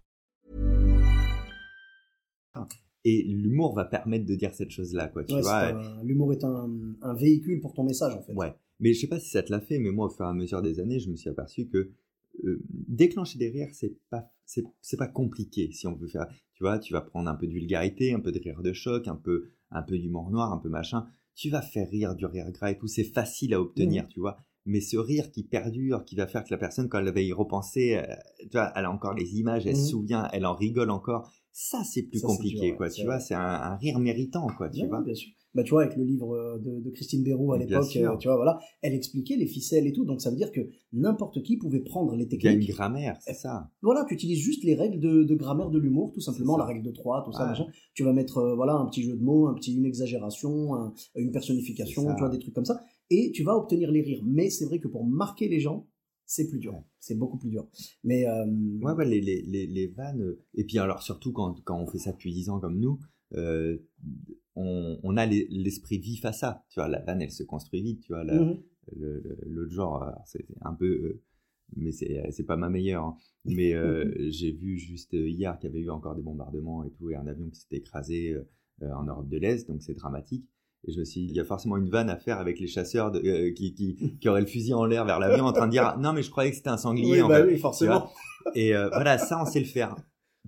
[3.05, 5.23] Et l'humour va permettre de dire cette chose-là, quoi.
[5.23, 5.71] Tu Ouais, vois.
[6.03, 6.69] L'humour est un,
[7.01, 8.33] un véhicule pour ton message, en fait.
[8.33, 8.53] Ouais.
[8.81, 10.33] Mais je sais pas si ça te l'a fait, mais moi, au fur et à
[10.33, 11.91] mesure des années, je me suis aperçu que
[12.43, 16.27] euh, déclencher des rires, c'est pas, c'est, c'est pas compliqué si on veut faire.
[16.55, 19.07] Tu vois, tu vas prendre un peu de vulgarité, un peu de rire de choc,
[19.07, 21.07] un peu, un peu d'humour noir, un peu machin.
[21.35, 22.87] Tu vas faire rire du rire gras et tout.
[22.87, 24.37] C'est facile à obtenir, tu vois.
[24.65, 27.31] Mais ce rire qui perdure, qui va faire que la personne, quand elle va y
[27.31, 30.89] repenser, euh, tu vois, elle a encore les images, elle se souvient, elle en rigole
[30.91, 31.31] encore.
[31.51, 32.89] Ça, c'est plus Ça, compliqué, dur, ouais, quoi.
[32.89, 34.69] Tu vois, c'est un, un rire méritant, quoi.
[34.69, 35.01] Tu vois.
[35.01, 35.31] bien sûr.
[35.55, 38.27] Bah, tu vois, avec le livre euh, de, de Christine Béraud à l'époque, euh, tu
[38.27, 40.61] vois, voilà, elle expliquait les ficelles et tout, donc ça veut dire que
[40.93, 42.75] n'importe qui pouvait prendre les Il y a une techniques.
[42.75, 43.71] grammaire, c'est ça.
[43.81, 46.83] Voilà, tu utilises juste les règles de, de grammaire de l'humour, tout simplement, la règle
[46.83, 47.65] de 3, tout ça, machin.
[47.95, 50.93] Tu vas mettre, euh, voilà, un petit jeu de mots, un petit, une exagération, un-
[51.15, 54.21] une personnification, tu vois, des trucs comme ça, et tu vas obtenir les rires.
[54.25, 55.87] Mais c'est vrai que pour marquer les gens,
[56.25, 56.83] c'est plus dur.
[56.99, 57.67] C'est beaucoup plus dur.
[58.03, 58.45] Mais, euh,
[58.83, 60.35] Ouais, les, les, les, les vannes.
[60.53, 62.99] Et puis alors surtout quand, quand on fait ça depuis 10 ans comme nous,
[63.35, 63.77] euh,
[64.55, 66.63] on, on a les- l'esprit vif à ça.
[66.69, 68.01] Tu vois, la vanne, elle se construit vite.
[68.01, 68.57] Tu vois, mhm.
[69.45, 70.85] l'autre genre, alors, c'est un peu...
[70.85, 71.21] euh,
[71.75, 73.03] mais c'est pas ma meilleure.
[73.03, 73.15] hein.
[73.45, 76.89] Mais euh, j'ai vu juste euh, hier qu'il y avait eu encore des bombardements et
[76.91, 78.47] tout, et un avion qui s'était écrasé euh,
[78.81, 80.45] euh, en Europe de l'Est, donc c'est dramatique.
[80.87, 82.67] Et je me suis dit, il y a forcément une vanne à faire avec les
[82.67, 85.67] chasseurs de- euh, qui, qui, qui auraient le fusil en l'air vers l'avion en train
[85.67, 87.11] de dire non mais je croyais que c'était un sanglier.
[87.11, 88.09] Oui, en bah oui, forcément.
[88.55, 89.95] Et euh, voilà, ça, on sait le faire.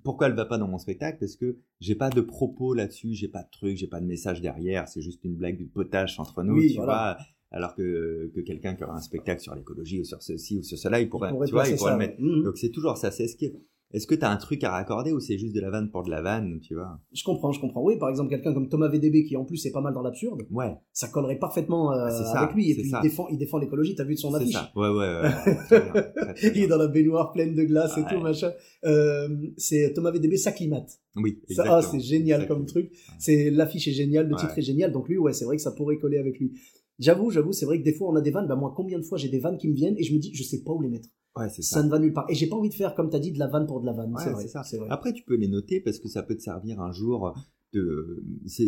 [0.03, 1.17] Pourquoi elle va pas dans mon spectacle?
[1.19, 4.41] Parce que j'ai pas de propos là-dessus, j'ai pas de truc, j'ai pas de message
[4.41, 4.87] derrière.
[4.87, 7.17] C'est juste une blague de potache entre nous, Oui, tu voilà.
[7.17, 7.25] vois.
[7.53, 10.77] Alors que, que quelqu'un qui aurait un spectacle sur l'écologie ou sur ceci ou sur
[10.77, 12.19] cela, il pourrait, pourrait tu vois, placer il pourrait ça, le mettre.
[12.21, 12.25] ouais.
[12.37, 12.43] Mhm.
[12.43, 13.11] Donc c'est toujours ça.
[13.11, 13.45] C'est est-ce que
[13.93, 16.09] est-ce que t'as un truc à raccorder ou c'est juste de la vanne pour de
[16.09, 16.99] la vanne, tu vois?
[17.13, 17.83] Je comprends, je comprends.
[17.83, 20.41] Oui, par exemple, quelqu'un comme Thomas VDB, qui en plus est pas mal dans l'absurde,
[20.51, 22.71] Ouais, ça collerait parfaitement euh, Ah, ça, avec lui.
[22.71, 22.99] Et puis ça.
[23.01, 23.95] il défend, il défend l'écologie.
[23.95, 24.53] T'as vu de son c'est affiche?
[24.53, 24.71] ça.
[24.75, 25.21] Ouais, ouais, ouais.
[25.21, 25.55] ouais.
[25.67, 28.07] Très bien, très, très Il est dans la baignoire pleine de glace et Ouais.
[28.09, 28.51] tout machin.
[28.85, 29.27] Euh,
[29.57, 30.89] c'est Thomas VDB s'acclimate.
[31.15, 31.81] Oui, ah, exactement.
[31.81, 32.91] c'est génial comme truc.
[33.19, 34.91] C'est l'affiche est géniale, le titre est génial.
[34.91, 36.53] Donc lui, ouais, c'est vrai que ça pourrait coller avec lui.
[37.01, 38.47] J'avoue, j'avoue, c'est vrai que des fois on a des vannes.
[38.47, 40.31] Bah moi, combien de fois j'ai des vannes qui me viennent et je me dis,
[40.33, 41.09] je sais pas où les mettre.
[41.35, 41.83] Ouais, c'est Ça ça.
[41.83, 42.25] ne va nulle part.
[42.29, 43.93] Et j'ai pas envie de faire, comme t'as dit, de la vanne pour de la
[43.93, 44.13] vanne.
[44.13, 44.43] Ouais, c'est vrai.
[44.43, 44.63] c'est ça.
[44.63, 44.87] C'est vrai.
[44.89, 47.33] Après, tu peux les noter parce que ça peut te servir un jour
[47.73, 48.23] de.
[48.47, 48.67] C'est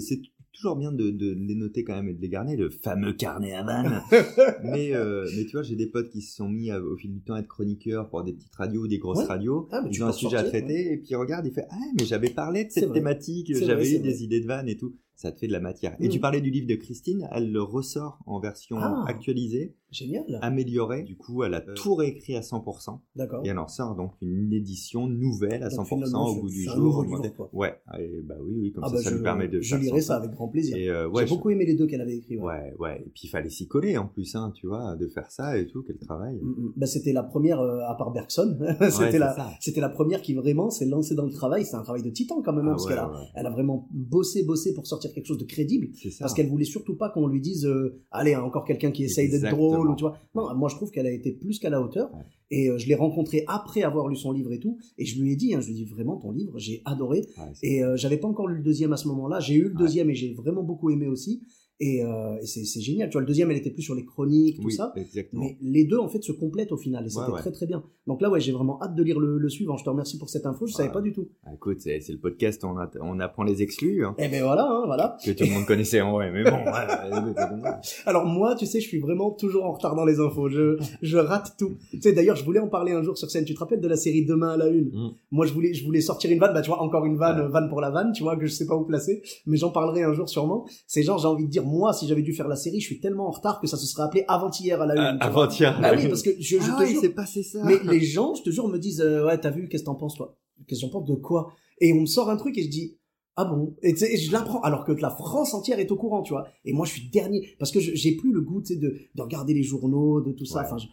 [0.54, 3.54] toujours bien de, de les noter quand même et de les garder, le fameux carnet
[3.54, 4.02] à vannes.
[4.64, 7.12] mais, euh, mais tu vois, j'ai des potes qui se sont mis à- au fil
[7.12, 9.26] du temps à être chroniqueurs pour des petites radios, des grosses Ouais.
[9.26, 9.68] radios.
[9.72, 11.76] Ah, tu ils ont un sujet à traiter et puis ils regardent, ils font Ah,
[12.00, 14.96] mais j'avais parlé de cette thématique, j'avais eu des idées de vannes et tout.
[15.16, 15.96] Ça te fait de la matière.
[16.00, 16.12] Et Mm.
[16.12, 19.06] tu parlais du livre de Christine, elle le ressort en version Ah.
[19.08, 20.40] actualisée, Génial.
[20.42, 21.04] améliorée.
[21.04, 23.00] Du coup, elle a tout réécrit à 100%.
[23.16, 23.42] D'accord.
[23.46, 26.64] Et elle en sort donc une édition nouvelle à Donc, 100% finalement, au goût du
[26.64, 27.04] jour.
[27.04, 27.50] livre, quoi.
[27.54, 29.62] Ouais, et bah oui, oui, comme Ah ça, bah, ça je, permet de.
[29.62, 30.76] je lirai ça avec grand plaisir.
[30.76, 32.38] Et euh, ouais, j'ai je- beaucoup aimé les deux qu'elle avait écrits.
[32.38, 32.44] ouais.
[32.44, 33.04] Ouais, ouais.
[33.06, 35.68] Et puis il fallait s'y coller en plus, hein, tu vois, de faire ça et
[35.68, 36.36] tout, quel travail.
[36.42, 36.74] Mm, mm.
[36.78, 38.58] Bah, c'était la première, euh, à part Bergson,
[38.90, 41.66] c'était la, c'était la première qui vraiment s'est lancée dans le travail.
[41.66, 43.88] C'est un travail de titan quand même, hein, Ah parce qu'elle a, elle a vraiment
[43.92, 45.88] bossé, bossé pour sortir quelque chose de crédible.
[46.20, 49.28] Parce qu'elle voulait surtout pas qu'on lui dise, euh, allez, hein, encore quelqu'un qui essaye
[49.30, 49.83] d'être Exactement.
[49.84, 50.18] Drôle, ou tu vois.
[50.36, 52.10] Non, moi je trouve qu'elle a été plus qu'à la hauteur.
[52.52, 54.78] Et euh, je l'ai rencontrée après avoir lu son livre et tout.
[55.00, 57.26] Et je lui ai dit, hein, je lui ai dit vraiment ton livre, j'ai adoré.
[57.38, 59.40] Ouais, Et euh, j'avais pas encore lu le deuxième à ce moment-là.
[59.40, 59.76] J'ai eu le Ouais.
[59.80, 61.42] deuxième et j'ai vraiment beaucoup aimé aussi.
[61.86, 63.10] Et, euh, et c'est génial.
[63.10, 64.94] Tu vois, le deuxième, elle était plus sur les chroniques, tout oui, ça.
[64.96, 65.42] exactement.
[65.44, 67.06] Mais les deux, en fait, se complètent au final.
[67.06, 67.40] Et c'était ouais.
[67.40, 67.84] très, très bien.
[68.08, 69.76] Donc là, ouais, j'ai vraiment hâte de lire le, le suivant.
[69.78, 70.66] Je te remercie pour cette info.
[70.66, 70.94] Je savais Ouais.
[70.94, 71.28] pas du tout.
[71.46, 74.66] Ah, écoute, c'est le podcast, on, a- on apprend les exclus, hein, Et ben voilà,
[74.70, 75.18] hein, voilà.
[75.26, 77.82] que tout le monde connaissait en vrai, mais bon, ça.
[78.06, 80.50] Alors moi, tu sais, je suis vraiment toujours en retard dans les infos.
[80.50, 81.72] Je, je rate tout.
[81.92, 83.46] Tu sais, d'ailleurs, je voulais en parler un jour sur scène.
[83.46, 84.90] Tu te rappelles de la série Demain à la une?
[84.90, 85.12] Mm.
[85.32, 86.54] Moi, je voulais, je voulais sortir une vanne.
[86.54, 87.48] Bah, tu vois, encore une vanne, Ouais.
[87.48, 89.22] vanne pour la vanne, tu vois, que je sais pas où placer.
[89.46, 90.66] Mais j'en parlerai un jour sûrement.
[90.88, 93.00] C'est genre, j'ai envie de dire, moi, si j'avais dû faire la série, je suis
[93.00, 95.18] tellement en retard que ça se serait appelé avant-hier à la une.
[95.22, 95.80] Avant-hier.
[95.82, 97.64] Bah oui, parce que je, je ah te ouais, jure, c'est passé ça.
[97.66, 99.96] Mais les gens, je te jure, me disent euh, ouais, t'as vu, qu'est-ce que t'en
[99.96, 100.38] penses toi?
[100.68, 101.52] Qu'est-ce que j'en pense de quoi?
[101.82, 102.98] Et on me sort un truc et je dis
[103.36, 103.76] ah bon?
[103.82, 106.46] Et, je l'apprends alors que la France entière est au courant, tu vois.
[106.66, 108.96] Et moi, je suis dernier parce que je- j'ai plus le goût, tu sais, de,
[109.16, 110.60] de regarder les journaux, de tout ça.
[110.60, 110.66] Ouais.
[110.68, 110.88] Enfin, je,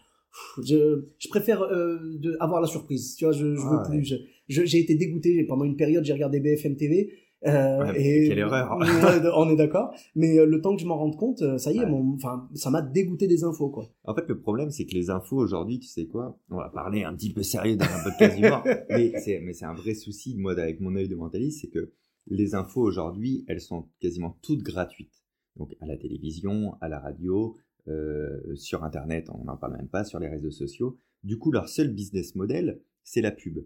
[0.62, 3.32] je, je préfère euh, de, avoir la surprise, tu vois.
[3.32, 3.98] Je, je veux Ah, plus.
[3.98, 4.04] ouais.
[4.04, 4.16] je-
[4.48, 6.04] je- j'ai été dégoûté pendant une période.
[6.04, 7.10] J'ai regardé BFM TV.
[7.46, 8.76] Euh, Ouais, mais et quelle erreur.
[9.36, 11.78] On est d'accord mais euh, le temps que je m'en rende compte euh, ça y
[11.78, 11.86] est Ouais.
[11.90, 15.08] mon enfin ça m'a dégoûté des infos quoi En fait, le problème, c'est que les
[15.08, 18.36] infos aujourd'hui, tu sais quoi On va parler un petit peu sérieux dans un podcast
[18.36, 21.70] d'humour, mais c'est mais c'est un vrai souci, moi, avec mon œil de mentaliste, c'est
[21.70, 21.92] que
[22.26, 25.24] les infos aujourd'hui, elles sont quasiment toutes gratuites.
[25.56, 27.56] Donc à la télévision, à la radio,
[27.88, 30.98] euh, sur Internet, on n'en parle même pas, sur les réseaux sociaux.
[31.24, 33.58] Du coup, leur seul business model, c'est la pub.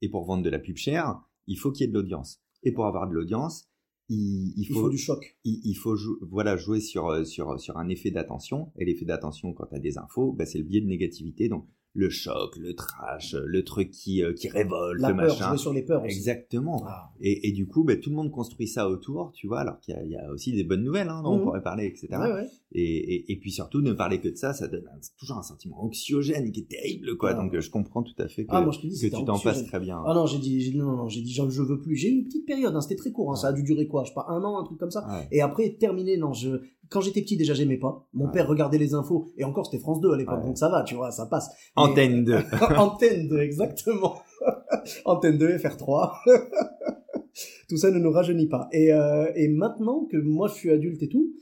[0.00, 2.42] Et pour vendre de la pub chère, il faut qu'il y ait de l'audience.
[2.62, 3.68] Et pour avoir de l'audience,
[4.08, 7.58] il, il il faut, du choc il, il faut jou- voilà, jouer sur, euh, sur,
[7.60, 8.72] sur un effet d'attention.
[8.78, 11.48] Et l'effet d'attention, quand tu as des infos, bah, c'est le biais de négativité.
[11.48, 11.66] Donc,
[11.98, 15.48] le choc, le trash, le truc qui, euh, qui révolte, la le peur machin.
[15.48, 16.14] jouer sur les peurs aussi.
[16.16, 16.84] Exactement.
[16.86, 17.10] Ah.
[17.20, 19.94] Et, et du coup, bah, tout le monde construit ça autour, tu vois, alors qu'il
[19.94, 21.40] y a, il y a aussi des bonnes nouvelles hein, dont Mhm.
[21.40, 22.06] on pourrait parler, etc.
[22.12, 22.46] Ouais, ouais.
[22.72, 22.82] Et,
[23.14, 25.82] et, et puis surtout, ne parler que de ça, ça donne un- toujours un sentiment
[25.82, 27.30] anxiogène qui est terrible, quoi.
[27.30, 27.34] Ah.
[27.42, 29.24] Donc, euh, je comprends tout à fait que, Ah, moi, je te dis, que tu
[29.24, 30.00] t'en passes très bien.
[30.06, 31.96] Ah non, j'ai dit, non, non, j'ai dit, je, je veux plus.
[31.96, 34.04] J'ai eu une petite période, hein, c'était très court, hein, ça a dû durer quoi,
[34.04, 35.06] je sais pas, un an, un truc comme ça.
[35.08, 35.26] Ouais.
[35.32, 38.06] Et après, terminé, non, je, quand j'étais petit, déjà, j'aimais pas.
[38.12, 38.32] Mon Ouais.
[38.32, 40.46] père regardait les infos, et encore, c'était France 2 à l'époque, Ouais.
[40.46, 41.48] donc ça va, tu vois, ça passe.
[41.76, 42.36] Mais- Antenne 2.
[42.78, 44.16] Antenne 2, exactement.
[45.04, 46.12] Antenne 2, FR3.
[47.68, 48.68] tout ça ne nous rajeunit pas.
[48.72, 51.32] Et, euh, et maintenant que moi je suis adulte et tout,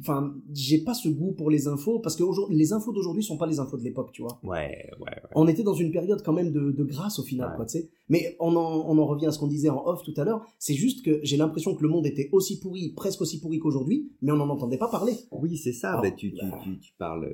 [0.00, 3.46] enfin, j'ai pas ce goût pour les infos parce que les infos d'aujourd'hui sont pas
[3.46, 4.38] les infos de l'époque, tu vois.
[4.42, 5.12] Ouais, ouais, ouais.
[5.34, 7.56] On était dans une période quand même de, de grâce au final, Ouais.
[7.56, 7.90] quoi, tu sais.
[8.08, 10.44] Mais on en, on en revient à ce qu'on disait en off tout à l'heure.
[10.58, 14.10] C'est juste que j'ai l'impression que le monde était aussi pourri, presque aussi pourri qu'aujourd'hui,
[14.20, 15.14] mais on n'en entendait pas parler.
[15.30, 15.98] Oui, c'est ça.
[16.02, 16.58] Bah, tu, tu, bah.
[16.62, 17.30] tu, tu parles,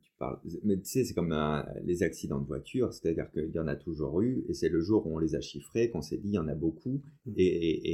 [0.00, 0.38] tu parles.
[0.64, 3.76] Mais tu sais, c'est comme un- les accidents de voiture, c'est-à-dire qu'il y en a
[3.76, 6.34] toujours eu, et c'est le jour où on les a chiffrés qu'on s'est dit il
[6.34, 7.32] y en a beaucoup, Mm.
[7.36, 7.88] et, et,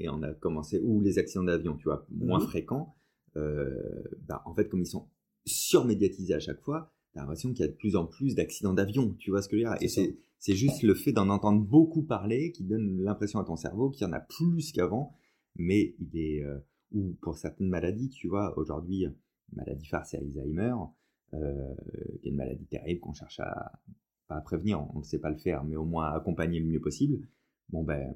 [0.00, 0.80] et, et on a commencé.
[0.82, 2.46] Ou les accidents d'avion, tu vois, moins Mhm.
[2.46, 2.94] fréquents.
[3.36, 5.08] Euh, bah, en fait, comme ils sont
[5.46, 9.14] surmédiatisés à chaque fois, t'as l'impression qu'il y a de plus en plus d'accidents d'avion.
[9.18, 9.82] Tu vois ce que je veux dire?
[9.82, 9.88] Et
[10.38, 14.06] C'est juste le fait d'en entendre beaucoup parler qui donne l'impression à ton cerveau qu'il
[14.06, 15.14] y en a plus qu'avant,
[15.56, 16.58] mais il est euh,
[16.92, 19.06] ou pour certaines maladies, tu vois, aujourd'hui,
[19.52, 20.74] maladie phare, c'est Alzheimer,
[21.34, 21.74] euh,
[22.20, 23.72] qui est une maladie terrible qu'on cherche à,
[24.28, 26.66] pas à prévenir, on ne sait pas le faire, mais au moins à accompagner le
[26.66, 27.26] mieux possible.
[27.70, 28.14] Bon, ben,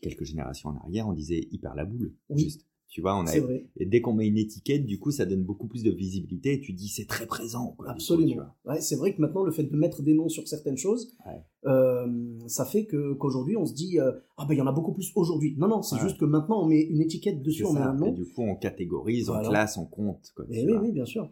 [0.00, 2.42] quelques générations en arrière, on disait il perd la boule, Oui.
[2.44, 2.66] juste.
[2.94, 3.64] Tu vois, on a, vrai.
[3.78, 6.60] et dès qu'on met une étiquette, du coup, ça donne beaucoup plus de visibilité et
[6.60, 7.74] tu dis c'est très présent.
[7.78, 8.42] Quoi, Absolument.
[8.66, 11.40] Ouais, c'est vrai que maintenant, le fait de mettre des noms sur certaines choses, Ouais.
[11.70, 12.06] euh,
[12.48, 14.92] ça fait que qu'aujourd'hui, on se dit euh, ah ben il y en a beaucoup
[14.92, 15.54] plus aujourd'hui.
[15.56, 16.02] Non non, c'est Ouais.
[16.02, 18.12] juste que maintenant on met une étiquette dessus, on met un Et nom.
[18.12, 20.30] du coup, on catégorise, on classe, on compte.
[20.36, 21.30] Quoi, tu oui oui bien sûr.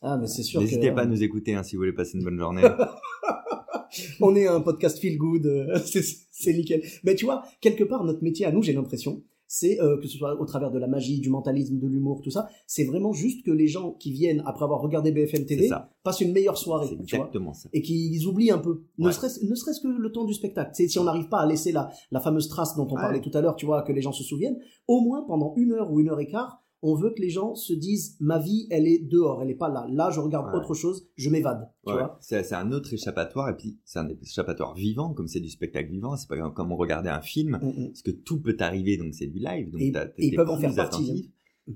[0.00, 0.62] Ah mais c'est sûr.
[0.62, 2.62] N'hésitez que, pas à euh, nous écouter hein, si vous voulez passer une bonne journée.
[4.20, 5.46] On est un podcast feel good,
[5.84, 6.82] c'est c'est nickel.
[7.04, 9.22] Mais tu vois, quelque part notre métier à nous, j'ai l'impression,
[9.56, 12.30] c'est euh, que ce soit au travers de la magie, du mentalisme, de l'humour, tout
[12.30, 12.48] ça.
[12.66, 15.70] C'est vraiment juste que les gens qui viennent après avoir regardé BFM TV
[16.02, 17.68] passent une meilleure soirée, vois, exactement ça.
[17.72, 19.12] et qu'ils oublient un peu, ne Ouais.
[19.12, 20.72] serait-ce ne serait-ce que le temps du spectacle.
[20.74, 23.00] C'est si on n'arrive pas à laisser la la fameuse trace dont on Ouais.
[23.02, 25.72] parlait tout à l'heure, tu vois, que les gens se souviennent, au moins pendant une
[25.72, 26.63] heure ou une heure et quart.
[26.86, 29.70] On veut que les gens se disent ma vie elle est dehors elle est pas
[29.70, 30.60] là là je regarde Ouais.
[30.60, 34.08] autre chose je m'évade tu Ouais, vois c'est un autre échappatoire et puis c'est un
[34.22, 37.66] échappatoire vivant comme c'est du spectacle vivant c'est pas comme- comme regarder un film Mm,
[37.68, 37.86] mm.
[37.88, 40.74] parce que tout peut arriver donc c'est du live donc Et- ils peuvent en faire
[40.74, 41.26] partie, attentif.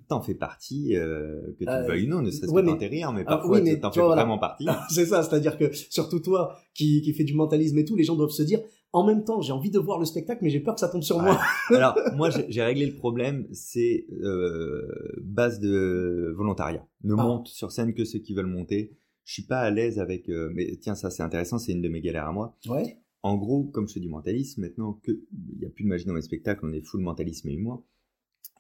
[0.06, 2.70] T'en fais partie, euh, que tu Euh, le veuilles ou non, ne serait-ce ouais, que
[2.78, 4.16] mais- rire, mais Ah, parfois oui, t'en fais voilà.
[4.16, 4.66] vraiment partie.
[4.90, 8.14] c'est ça c'est-à-dire que surtout toi qui qui fait du mentalisme et tout les gens
[8.14, 8.60] doivent se dire
[8.92, 11.02] en même temps j'ai envie de voir le spectacle mais j'ai peur que ça tombe
[11.02, 11.38] sur moi
[11.70, 14.88] Alors, moi, j'ai réglé le problème, c'est euh,
[15.22, 16.86] base de volontariat.
[17.04, 17.22] Ne Ah.
[17.22, 18.96] monte sur scène que ceux qui veulent monter.
[19.24, 20.28] Je suis pas à l'aise avec...
[20.30, 22.56] euh, mais tiens, ça c'est intéressant, c'est une de mes galères à moi.
[22.66, 25.88] ouais En gros, comme je fais du mentalisme, maintenant que il y a plus de
[25.88, 27.84] magie dans mes spectacles, on est full mentalisme et humour.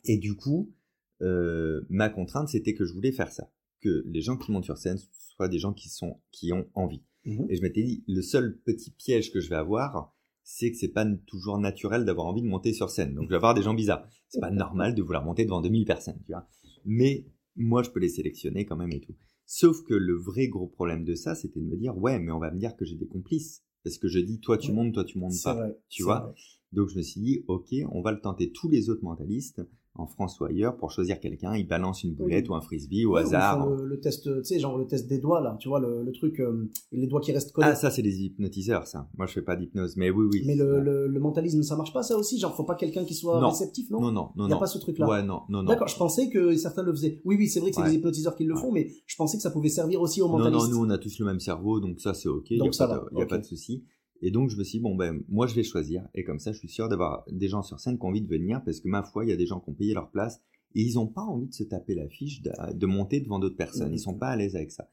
[0.04, 0.74] Et du coup,
[1.22, 3.50] euh, ma contrainte, c'était que je voulais faire ça.
[3.80, 7.02] Que les gens qui montent sur scène soient des gens qui sont, qui ont envie.
[7.24, 7.46] Mhm.
[7.48, 10.14] Et je m'étais dit, le seul petit piège que je vais avoir,
[10.50, 13.14] c'est que c'est pas toujours naturel d'avoir envie de monter sur scène.
[13.14, 14.08] Donc je vais avoir des gens bizarres.
[14.30, 16.48] C'est pas normal de vouloir monter devant 2000 personnes, tu vois.
[16.86, 19.14] Mais moi, je peux les sélectionner quand même et tout.
[19.44, 22.38] Sauf que le vrai gros problème de ça, c'était de me dire, ouais, mais on
[22.38, 23.62] va me dire que j'ai des complices.
[23.84, 25.54] Parce que je dis, toi tu montes, toi tu montes pas.
[25.54, 26.20] vrai tu vois?
[26.20, 26.34] vrai.
[26.72, 29.60] Donc je me suis dit, ok, on va le tenter tous les autres mentalistes,
[29.94, 31.56] en France ou ailleurs, pour choisir quelqu'un.
[31.56, 32.50] Ils balancent une boulette Oui.
[32.52, 33.58] ou un frisbee au Ouais, ou hasard.
[33.58, 35.80] ils font le, le test tu sais genre le test des doigts là tu vois
[35.80, 39.08] le, le truc euh, les doigts qui restent collés Ah, ça, c'est des hypnotiseurs, ça.
[39.16, 40.42] Moi, je fais pas d'hypnose, mais oui, oui.
[40.46, 42.38] mais le, mentalisme ça marche pas ça aussi?
[42.38, 43.48] Genre faut pas quelqu'un qui soit Non.
[43.50, 44.00] réceptif non?
[44.00, 44.60] Non, non, non, y a non.
[44.60, 45.68] pas ce truc là Ouais, non, non, non.
[45.68, 47.20] D'accord, je pensais que certains le faisaient.
[47.24, 47.88] Oui, oui, c'est vrai que c'est Ouais.
[47.88, 50.38] les hypnotiseurs qui le font, mais je pensais que ça pouvait servir aussi aux Non,
[50.38, 50.70] mentalistes.
[50.70, 52.50] non, nous, on a tous le même cerveau, donc ça, c'est ok.
[52.50, 53.84] Il n'y a, pas, de, y a pas de souci.
[54.20, 56.08] Et donc, je me suis dit, bon, ben, moi, je vais choisir.
[56.14, 58.28] Et comme ça, je suis sûr d'avoir des gens sur scène qui ont envie de
[58.28, 60.40] venir, parce que ma foi, il y a des gens qui ont payé leur place
[60.74, 63.92] et ils n'ont pas envie de se taper l'affiche, de, de monter devant d'autres personnes.
[63.94, 64.90] Ils sont pas à l'aise avec ça.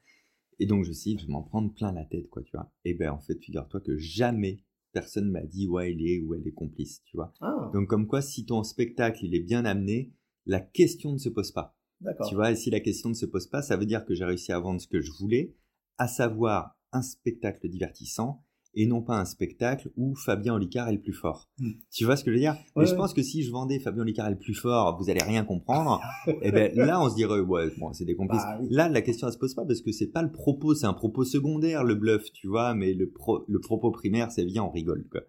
[0.58, 2.52] Et donc, je me suis dit, je vais m'en prendre plein la tête, quoi, tu
[2.56, 2.72] vois.
[2.84, 4.58] Et ben, en fait, figure-toi que jamais
[4.92, 7.34] personne m'a dit, ouais, il est ou elle est complice, tu vois.
[7.40, 10.12] Ah, Donc, comme quoi, si ton spectacle, il est bien amené,
[10.46, 11.76] la question ne se pose pas.
[12.00, 12.28] d'accord.
[12.28, 14.24] Tu vois, et si la question ne se pose pas, ça veut dire que j'ai
[14.24, 15.54] réussi à vendre ce que je voulais,
[15.98, 18.45] à savoir un spectacle divertissant
[18.76, 21.48] et non pas un spectacle où Fabien Olicard est le plus fort.
[21.58, 21.70] Mm.
[21.90, 22.56] Tu vois ce que je veux dire?
[22.76, 22.96] Ouais, Et je ouais.
[22.98, 26.00] pense que si je vendais Fabien Olicard est le plus fort, vous allez rien comprendre.
[26.42, 28.42] et ben là, on se dirait ouais, bon, c'est des complices.
[28.42, 28.68] Bah oui.
[28.70, 30.94] Là, la question elle se pose pas parce que c'est pas le propos, c'est un
[30.94, 34.70] propos secondaire le bluff, tu vois, mais le pro- le propos primaire, c'est viens, on
[34.70, 35.22] rigole quoi.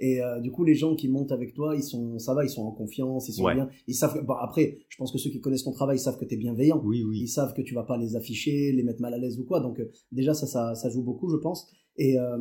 [0.00, 2.50] Et euh, du coup, les gens qui montent avec toi, ils sont, ça va, ils
[2.50, 3.54] sont en confiance, ils sont Ouais.
[3.54, 3.68] bien.
[3.86, 4.20] Ils savent.
[4.26, 6.82] Bon, après, je pense que ceux qui connaissent ton travail savent que t'es bienveillant.
[6.84, 7.28] Oui, Ils oui.
[7.28, 9.60] savent que tu vas pas les afficher, les mettre mal à l'aise ou quoi.
[9.60, 11.70] Donc euh, déjà, ça, ça, ça joue beaucoup, je pense.
[11.96, 12.36] Et, euh,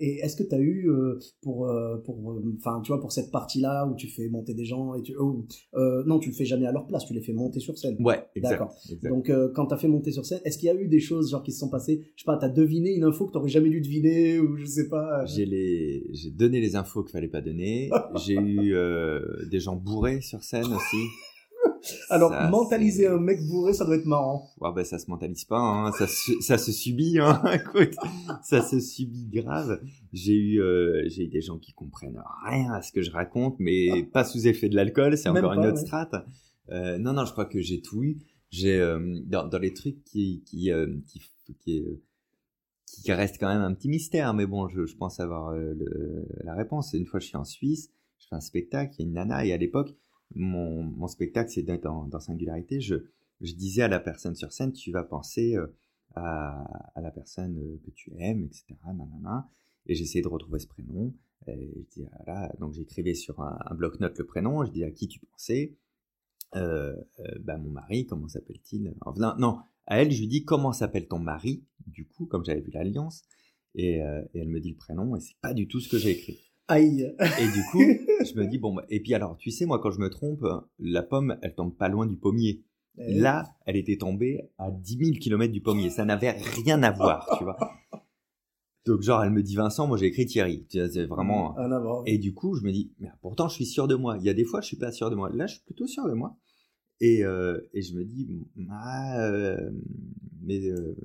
[0.00, 3.12] et est-ce que tu as eu euh, pour, euh, pour, euh, enfin, tu vois, pour
[3.12, 5.44] cette partie-là où tu fais monter des gens et tu, oh,
[5.74, 7.96] euh, non, tu le fais jamais à leur place, tu les fais monter sur scène.
[8.00, 8.22] Ouais.
[8.36, 8.74] D'accord.
[9.04, 11.30] Donc, euh, quand t'as fait monter sur scène, est-ce qu'il y a eu des choses
[11.30, 12.02] genre qui se sont passées?
[12.16, 14.88] Je sais pas, t'as deviné une info que t'aurais jamais dû deviner ou je sais
[14.88, 15.24] pas.
[15.24, 17.90] J'ai les, j'ai donné les infos qu'il fallait pas donner.
[18.26, 20.96] J'ai eu euh, des gens bourrés sur scène aussi.
[22.10, 24.48] Alors, Ça, mentaliser un mec bourré, ça doit être marrant.
[24.60, 25.92] Ouais, ben, ça se mentalise pas, hein.
[25.92, 27.42] ça, se, ça se subit, hein.
[27.52, 27.94] Écoute,
[28.42, 29.80] ça se subit grave.
[30.12, 33.56] J'ai eu, euh, j'ai eu des gens qui comprennent rien à ce que je raconte,
[33.58, 35.86] mais pas sous effet de l'alcool, c'est encore une autre ouais.
[35.86, 36.14] strate.
[36.70, 38.18] Euh, non, non, je crois que j'ai tout eu.
[38.50, 41.22] J'ai euh, dans, dans les trucs qui qui euh, qui
[41.60, 41.84] qui,
[43.02, 46.54] qui restent quand même un petit mystère, mais bon, je, je pense avoir le- la
[46.54, 46.92] réponse.
[46.94, 49.44] Une fois, je suis en Suisse, je fais un spectacle, il y a une nana,
[49.44, 49.94] et à l'époque,
[50.34, 52.80] mon, spectacle, c'est d'être dans, Singularité.
[52.80, 52.96] Je,
[53.40, 55.66] disais à la personne sur scène, tu vas penser euh,
[56.14, 58.66] à, la personne euh, que tu aimes, etc.
[59.86, 61.14] Et j'essayais de retrouver ce prénom.
[61.46, 61.54] Je
[61.90, 65.76] dis, ah donc j'écrivais sur un, bloc-notes le prénom, je dis à qui tu pensais?
[66.56, 66.94] Euh,
[67.40, 68.94] bah, mon mari, comment s'appelle-t-il?
[69.38, 72.70] Non, à elle, je lui dis comment s'appelle ton mari, du coup, comme j'avais vu
[72.70, 73.22] l'alliance.
[73.74, 76.10] Et, et elle me dit le prénom, et c'est pas du tout ce que j'ai
[76.10, 76.47] écrit.
[76.68, 77.14] Aïe.
[77.40, 77.82] Et du coup,
[78.24, 80.44] je me dis, bon, bah, et puis alors, tu sais, moi, quand je me trompe,
[80.78, 82.62] la pomme, elle tombe pas loin du pommier.
[82.98, 85.88] Eh, Là, elle était tombée à 10 000 km du pommier.
[85.88, 87.56] Ça n'avait rien à voir, tu vois.
[88.86, 90.66] Donc, genre, elle me dit Vincent, moi j'ai écrit Thierry.
[90.68, 91.56] Tu vois, C'est vraiment.
[91.58, 92.04] Un avant.
[92.06, 94.16] Et du coup, je me dis, mais pourtant, je suis sûr de moi.
[94.18, 95.30] Il y a des fois, je suis pas sûr de moi.
[95.32, 96.36] Là, je suis plutôt sûr de moi.
[97.00, 98.26] Et, euh, et je me dis,
[98.70, 99.70] ah, euh,
[100.42, 100.96] mais euh,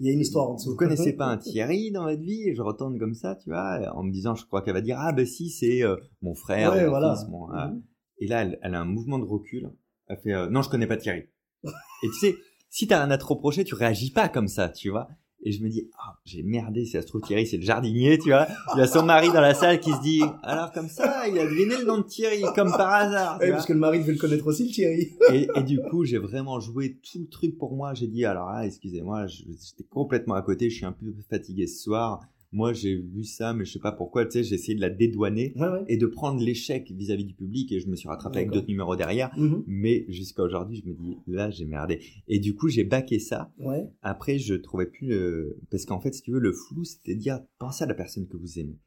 [0.00, 0.70] Il y a une histoire en dessous.
[0.70, 3.80] vous connaissez pas un Thierry dans votre vie Et je retourne comme ça, tu vois,
[3.96, 6.72] en me disant, je crois qu'elle va dire, ah ben si, c'est euh, mon frère,
[6.72, 7.14] Ouais, mon voilà.
[7.16, 7.48] fils, mon.
[7.52, 7.68] ah.
[7.68, 7.82] Mhm.
[8.20, 9.70] Et là, elle, elle a un mouvement de recul.
[10.06, 11.24] Elle fait, euh, non, je connais pas Thierry.
[11.64, 12.34] et tu sais,
[12.70, 15.08] si t'as rien à te reprocher, tu réagis pas comme ça, tu vois.
[15.48, 18.18] Et je me dis, ah, j'ai merdé, si ça se trouve, Thierry, c'est le jardinier,
[18.18, 18.46] tu vois.
[18.74, 21.38] Il y a son mari dans la salle qui se dit, alors comme ça, il
[21.38, 23.38] a deviné le nom de Thierry, comme par hasard.
[23.38, 25.08] tu Ouais, parce que le mari devait le connaître aussi, le Thierry.
[25.32, 27.94] et, et du coup, j'ai vraiment joué tout le truc pour moi.
[27.94, 31.82] J'ai dit, alors là, excusez-moi, j'étais complètement à côté, je suis un peu fatigué ce
[31.82, 32.20] soir.
[32.50, 34.88] Moi, j'ai vu ça, mais je sais pas pourquoi, tu sais, j'ai essayé de la
[34.88, 35.84] dédouaner Ouais, ouais.
[35.86, 38.96] et de prendre l'échec vis-à-vis du public et je me suis rattrapé avec d'autres numéros
[38.96, 39.30] derrière.
[39.38, 39.64] Mhm.
[39.66, 42.00] Mais jusqu'à aujourd'hui, je me dis, là, j'ai merdé.
[42.26, 43.52] Et du coup, j'ai baqué ça.
[43.58, 43.86] Ouais.
[44.00, 45.58] Après, je trouvais plus le...
[45.70, 48.26] Parce qu'en fait, si tu veux, le flou, c'était de dire, pensez à la personne
[48.26, 48.78] que vous aimez.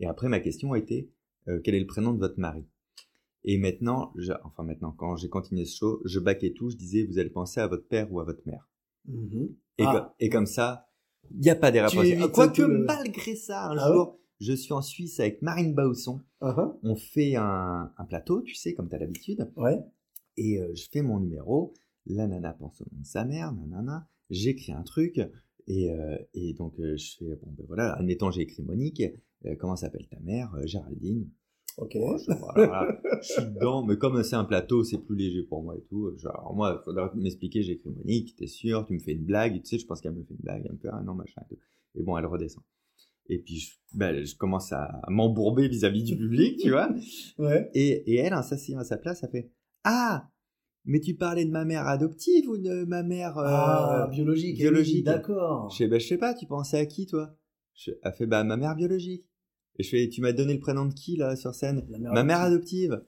[0.00, 1.10] Et après, ma question a été,
[1.48, 2.64] euh, quel est le prénom de votre mari?
[3.44, 7.02] Et maintenant, je- enfin maintenant, quand j'ai continué ce show, je baquais tout, je disais,
[7.02, 8.70] vous allez penser à votre père ou à votre mère.
[9.06, 9.50] Mhm.
[9.78, 10.08] Et, Ah.
[10.16, 10.86] co- et comme ça,
[11.30, 11.90] il n'y a pas d'erreur
[12.32, 16.20] Quoique, le- malgré ça, un Ah jour, je suis en Suisse avec Marine Bausson.
[16.40, 16.74] Uh-huh.
[16.82, 19.50] On fait un, un plateau, tu sais, comme tu as l'habitude.
[19.56, 19.78] Ouais.
[20.36, 21.74] Et euh, je fais mon numéro.
[22.06, 24.08] La nana pense au nom de sa mère, nanana.
[24.30, 25.20] J'écris un truc.
[25.68, 29.02] Et, euh, et donc, euh, je fais, bon, ben voilà, admettons, j'ai écrit Monique.
[29.58, 30.54] Comment s'appelle ta mère?
[30.64, 31.28] Géraldine.
[31.78, 31.96] Ok.
[31.98, 35.62] Bon, je, voilà, je suis dedans, mais comme c'est un plateau, c'est plus léger pour
[35.62, 36.12] moi et tout.
[36.18, 39.24] Genre, alors moi, il faudra m'expliquer, j'ai écrit Monique, t'es sûr, tu me fais une
[39.24, 41.40] blague, tu sais, je pense qu'elle me fait une blague, un peu, ah non, machin
[41.50, 41.60] et tout.
[41.94, 42.62] Et bon, elle redescend.
[43.28, 46.90] Et puis, je, ben, je commence à m'embourber vis-à-vis du public, tu vois.
[47.38, 47.70] Ouais.
[47.74, 49.50] Et, et elle, en s'asseyant à sa place, elle fait
[49.84, 50.28] Ah,
[50.84, 53.38] mais tu parlais de ma mère adoptive ou de ma mère.
[53.38, 54.56] euh, ah, biologique.
[54.56, 55.04] oui, biologique.
[55.06, 55.70] D'accord.
[55.70, 57.34] Je Bah, je sais pas, tu pensais à qui, toi?
[57.74, 59.24] Je, Elle fait Bah, ma mère biologique.
[59.78, 62.12] Et je fais Tu m'as donné le prénom de qui, là, sur scène La mère
[62.12, 63.02] Ma mère adoptive.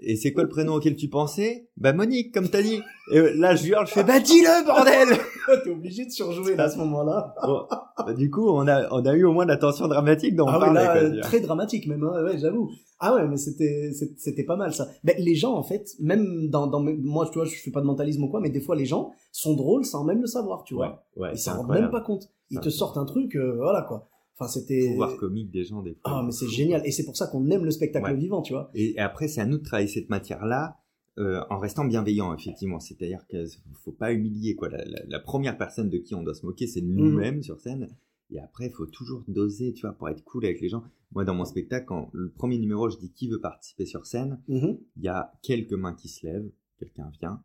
[0.00, 1.68] Et c'est quoi le prénom auquel tu pensais?
[1.76, 2.80] Bah, Monique, comme t'as dit.
[3.12, 5.08] Et là, je hurle, je fais Bah, dis-le, bordel
[5.64, 7.34] T'es obligé de surjouer là, à ce moment-là.
[7.42, 10.48] Bon, bah, Du coup, on a, on a eu au moins l'attention dramatique dont on
[10.50, 12.70] ah ouais, là, quoi, très dramatique même, hein, ouais, j'avoue.
[13.00, 14.88] Ah ouais, mais c'était c'était pas mal ça.
[15.04, 17.86] Ben, les gens en fait, même dans, dans moi tu vois, je fais pas de
[17.86, 20.74] mentalisme ou quoi, mais des fois les gens sont drôles sans même le savoir, tu
[20.74, 21.04] vois.
[21.16, 22.28] Ouais, ouais, Ils s'en rendent même pas compte.
[22.50, 24.08] Ils te sortent un truc, euh, voilà quoi.
[24.38, 24.88] Enfin c'était.
[24.90, 26.00] pouvoir comique des gens des fois.
[26.04, 28.16] Ah mais c'est génial et c'est pour ça qu'on aime le spectacle Ouais.
[28.16, 28.70] vivant, tu vois.
[28.74, 30.78] Et après, c'est à nous de travailler cette matière-là
[31.18, 32.78] euh, en restant bienveillant, effectivement.
[32.78, 33.44] C'est-à-dire qu'il
[33.84, 34.54] faut pas humilier.
[34.54, 34.68] Quoi.
[34.68, 37.58] La, la- la première personne de qui on doit se moquer, c'est de nous-mêmes sur
[37.60, 37.88] scène.
[38.30, 40.84] Et après, il faut toujours doser, tu vois, pour être cool avec les gens.
[41.12, 44.40] Moi, dans mon spectacle, quand le premier numéro, je dis qui veut participer sur scène,
[44.46, 44.78] Mhm.
[44.98, 46.48] il y a quelques mains qui se lèvent,
[46.78, 47.42] quelqu'un vient,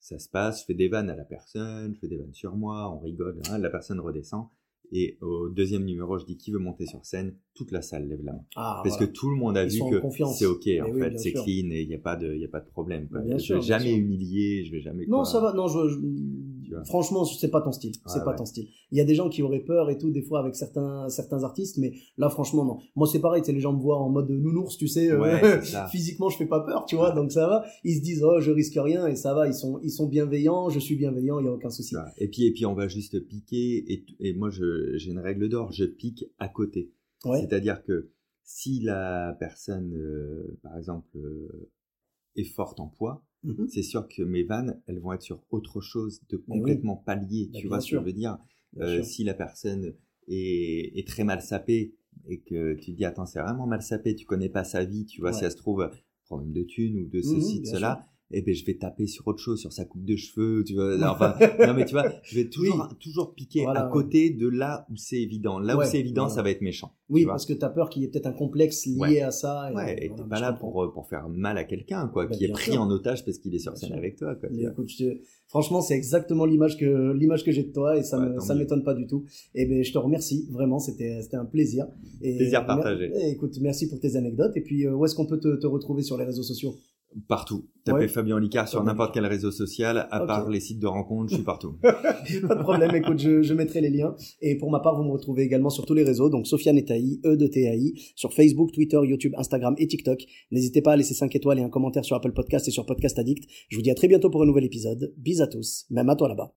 [0.00, 2.56] ça se passe, je fais des vannes à la personne, je fais des vannes sur
[2.56, 4.46] moi, on rigole, hein, la personne redescend.
[4.92, 8.22] Et au deuxième numéro, je dis qui veut monter sur scène, toute la salle lève
[8.24, 8.44] la main.
[8.56, 9.06] Ah, Parce voilà.
[9.08, 10.00] que tout le monde a Ils vu que
[10.34, 12.44] c'est ok Mais en oui, fait, c'est clean et il n'y a pas de, il
[12.44, 13.08] a pas de problème.
[13.08, 13.20] Quoi.
[13.20, 15.06] Bien je sûr, vais jamais humilier, je vais jamais.
[15.06, 15.24] Non, quoi.
[15.24, 15.52] ça va.
[15.52, 15.98] Non, je, je-
[16.64, 16.84] Tu vois.
[16.84, 17.92] franchement, c'est pas ton style.
[18.06, 18.36] C'est Ouais, pas ouais.
[18.36, 18.68] ton style.
[18.90, 21.44] Il y a des gens qui auraient peur et tout des fois avec certains certains
[21.44, 22.78] artistes, mais là, franchement, non.
[22.96, 23.42] Moi, c'est pareil.
[23.42, 25.10] Tu sais, les gens me voient en mode nounours, tu sais.
[25.10, 27.12] euh, physiquement, je fais pas peur, tu vois.
[27.12, 27.64] Donc ça va.
[27.84, 29.46] Ils se disent, oh, je risque rien et ça va.
[29.46, 30.68] Ils sont ils sont bienveillants.
[30.70, 31.38] Je suis bienveillant.
[31.40, 31.94] Il y a aucun souci.
[32.18, 35.72] Et puis et puis on va juste piquer et, et moi j'ai une règle d'or,
[35.72, 36.92] je pique à côté.
[37.24, 37.40] Ouais.
[37.40, 38.10] C'est-à-dire que
[38.42, 41.70] si la personne, euh, par exemple, euh,
[42.36, 43.66] est forte en poids, Mhm.
[43.68, 46.48] c'est sûr que mes vannes, elles vont être sur autre chose de oui.
[46.50, 47.50] complètement pas lié.
[47.52, 48.38] Bah, Tu vois ce que je veux dire?
[48.80, 49.02] Euh.
[49.02, 49.94] Si la personne
[50.28, 51.94] est, est très mal sapée
[52.28, 55.04] et que tu te dis attends c'est vraiment mal sapé, tu connais pas sa vie,
[55.06, 55.38] tu vois Ouais.
[55.38, 55.90] si elle se trouve
[56.24, 58.06] problème de thune ou de Mhm, ceci de bien cela.
[58.36, 60.96] Et ben je vais taper sur autre chose, sur sa coupe de cheveux, tu vois.
[61.14, 61.34] Enfin,
[61.66, 63.92] non mais tu vois, je vais toujours toujours piquer Voilà, à ouais.
[63.92, 65.58] côté de là où c'est évident.
[65.58, 66.34] Là Ouais, où c'est évident, voilà.
[66.34, 66.92] ça va être méchant.
[67.10, 69.20] Oui, tu parce que t'as peur qu'il y ait peut-être un complexe lié Ouais.
[69.20, 69.70] à ça.
[69.70, 72.44] Et, Ouais, et t'es pas là pour, pour faire mal à quelqu'un, quoi, Bah, qui
[72.44, 72.80] est pris sûr.
[72.80, 74.48] en otage parce qu'il est sur scène avec toi, quoi.
[74.48, 78.18] tu écoute, je- franchement, c'est exactement l'image que l'image que j'ai de toi et ça
[78.18, 79.24] me ça m'étonne pas du tout.
[79.54, 81.86] Et ben je te remercie vraiment, c'était c'était un plaisir.
[82.22, 83.12] Et Plaisir partagé.
[83.14, 85.66] et écoute, merci pour tes anecdotes et puis euh, où est-ce qu'on peut te, te
[85.66, 86.74] retrouver sur les réseaux sociaux?
[87.28, 87.68] Partout.
[87.84, 88.08] Tapez Ouais.
[88.08, 91.44] Fabien Licard sur n'importe quel réseau social, à part les sites de rencontres, je suis
[91.44, 91.76] partout.
[91.82, 94.14] Pas de problème, écoute, je, je mettrai les liens.
[94.40, 96.84] Et pour ma part, vous me retrouvez également sur tous les réseaux, donc Sofiane et
[96.84, 100.24] Taï, E de TAI, sur Facebook, Twitter, YouTube, Instagram et TikTok.
[100.50, 103.18] N'hésitez pas à laisser 5 étoiles et un commentaire sur Apple Podcast et sur Podcast
[103.18, 103.44] Addict.
[103.68, 105.12] Je vous dis à très bientôt pour un nouvel épisode.
[105.16, 106.52] Bis à tous, même à toi là-bas.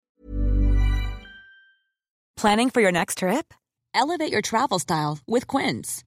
[2.36, 3.54] Planning for your next trip?
[3.94, 6.07] Elevate your travel style with Quince.